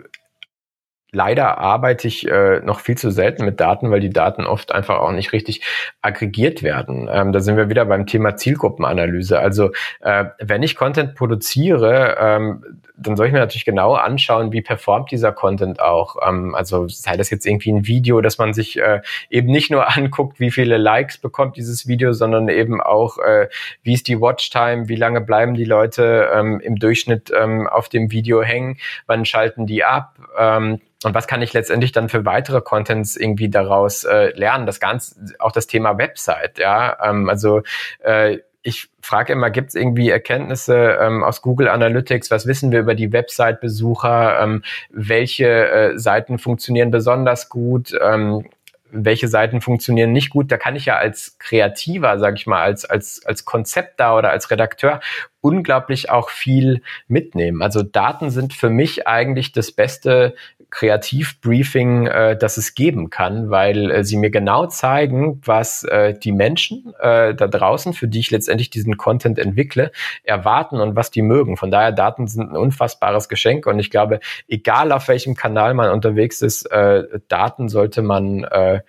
[1.13, 4.99] leider arbeite ich äh, noch viel zu selten mit Daten, weil die Daten oft einfach
[4.99, 5.61] auch nicht richtig
[6.01, 7.09] aggregiert werden.
[7.13, 9.39] Ähm, da sind wir wieder beim Thema Zielgruppenanalyse.
[9.39, 14.63] Also äh, wenn ich Content produziere, ähm, dann soll ich mir natürlich genau anschauen, wie
[14.63, 16.17] performt dieser Content auch.
[16.27, 19.89] Ähm, also sei das jetzt irgendwie ein Video, dass man sich äh, eben nicht nur
[19.97, 23.49] anguckt, wie viele Likes bekommt dieses Video, sondern eben auch, äh,
[23.83, 28.11] wie ist die Watchtime, wie lange bleiben die Leute ähm, im Durchschnitt ähm, auf dem
[28.11, 30.17] Video hängen, wann schalten die ab.
[30.39, 34.67] Ähm, und was kann ich letztendlich dann für weitere Contents irgendwie daraus äh, lernen?
[34.67, 36.97] Das Ganze, auch das Thema Website, ja.
[37.03, 37.63] Ähm, also
[38.01, 42.31] äh, ich frage immer, gibt es irgendwie Erkenntnisse ähm, aus Google Analytics?
[42.31, 44.41] Was wissen wir über die Website-Besucher?
[44.41, 47.93] Ähm, welche äh, Seiten funktionieren besonders gut?
[48.01, 48.45] Ähm,
[48.93, 52.85] welche Seiten funktionieren nicht gut, da kann ich ja als Kreativer, sage ich mal, als,
[52.85, 55.01] als, als Konzept da oder als Redakteur
[55.41, 57.63] unglaublich auch viel mitnehmen.
[57.63, 60.35] Also Daten sind für mich eigentlich das beste
[60.73, 66.33] Kreativbriefing, äh, das es geben kann, weil äh, sie mir genau zeigen, was äh, die
[66.33, 69.93] Menschen äh, da draußen, für die ich letztendlich diesen Content entwickle,
[70.25, 71.59] erwarten und was die mögen.
[71.59, 75.91] Von daher, Daten sind ein unfassbares Geschenk und ich glaube, egal auf welchem Kanal man
[75.91, 78.81] unterwegs ist, äh, Daten sollte man äh,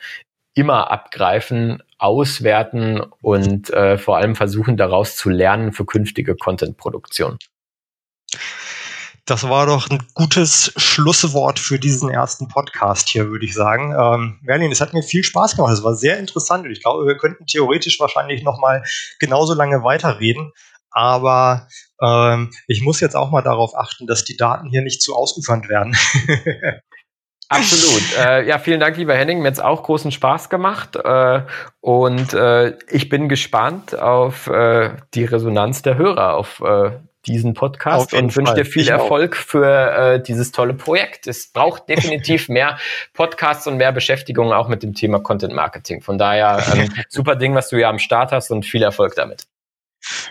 [0.53, 7.37] immer abgreifen, auswerten und äh, vor allem versuchen, daraus zu lernen für künftige Content-Produktion.
[9.25, 13.95] Das war doch ein gutes Schlusswort für diesen ersten Podcast hier, würde ich sagen.
[13.97, 15.71] Ähm, Merlin, es hat mir viel Spaß gemacht.
[15.71, 18.83] Es war sehr interessant und ich glaube, wir könnten theoretisch wahrscheinlich noch mal
[19.19, 20.51] genauso lange weiterreden.
[20.91, 21.67] Aber
[22.01, 25.69] ähm, ich muss jetzt auch mal darauf achten, dass die Daten hier nicht zu ausufernd
[25.69, 25.95] werden.
[27.47, 28.03] Absolut.
[28.17, 29.39] Äh, ja, vielen Dank, lieber Henning.
[29.39, 30.97] Mir hat es auch großen Spaß gemacht.
[30.97, 31.43] Äh,
[31.79, 36.91] und äh, ich bin gespannt auf äh, die Resonanz der Hörer auf äh,
[37.25, 39.45] diesen Podcast und wünsche dir viel ich Erfolg auch.
[39.45, 41.27] für äh, dieses tolle Projekt.
[41.27, 42.77] Es braucht definitiv mehr
[43.13, 46.01] Podcasts und mehr Beschäftigung auch mit dem Thema Content Marketing.
[46.01, 49.47] Von daher ähm, super Ding, was du ja am Start hast und viel Erfolg damit.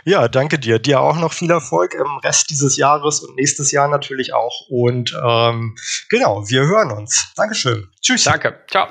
[0.04, 0.78] Ja, danke dir.
[0.78, 4.68] Dir auch noch viel Erfolg im Rest dieses Jahres und nächstes Jahr natürlich auch.
[4.68, 5.76] Und ähm,
[6.10, 7.32] genau, wir hören uns.
[7.36, 7.88] Dankeschön.
[8.00, 8.24] Tschüss.
[8.24, 8.60] Danke.
[8.70, 8.88] Ciao.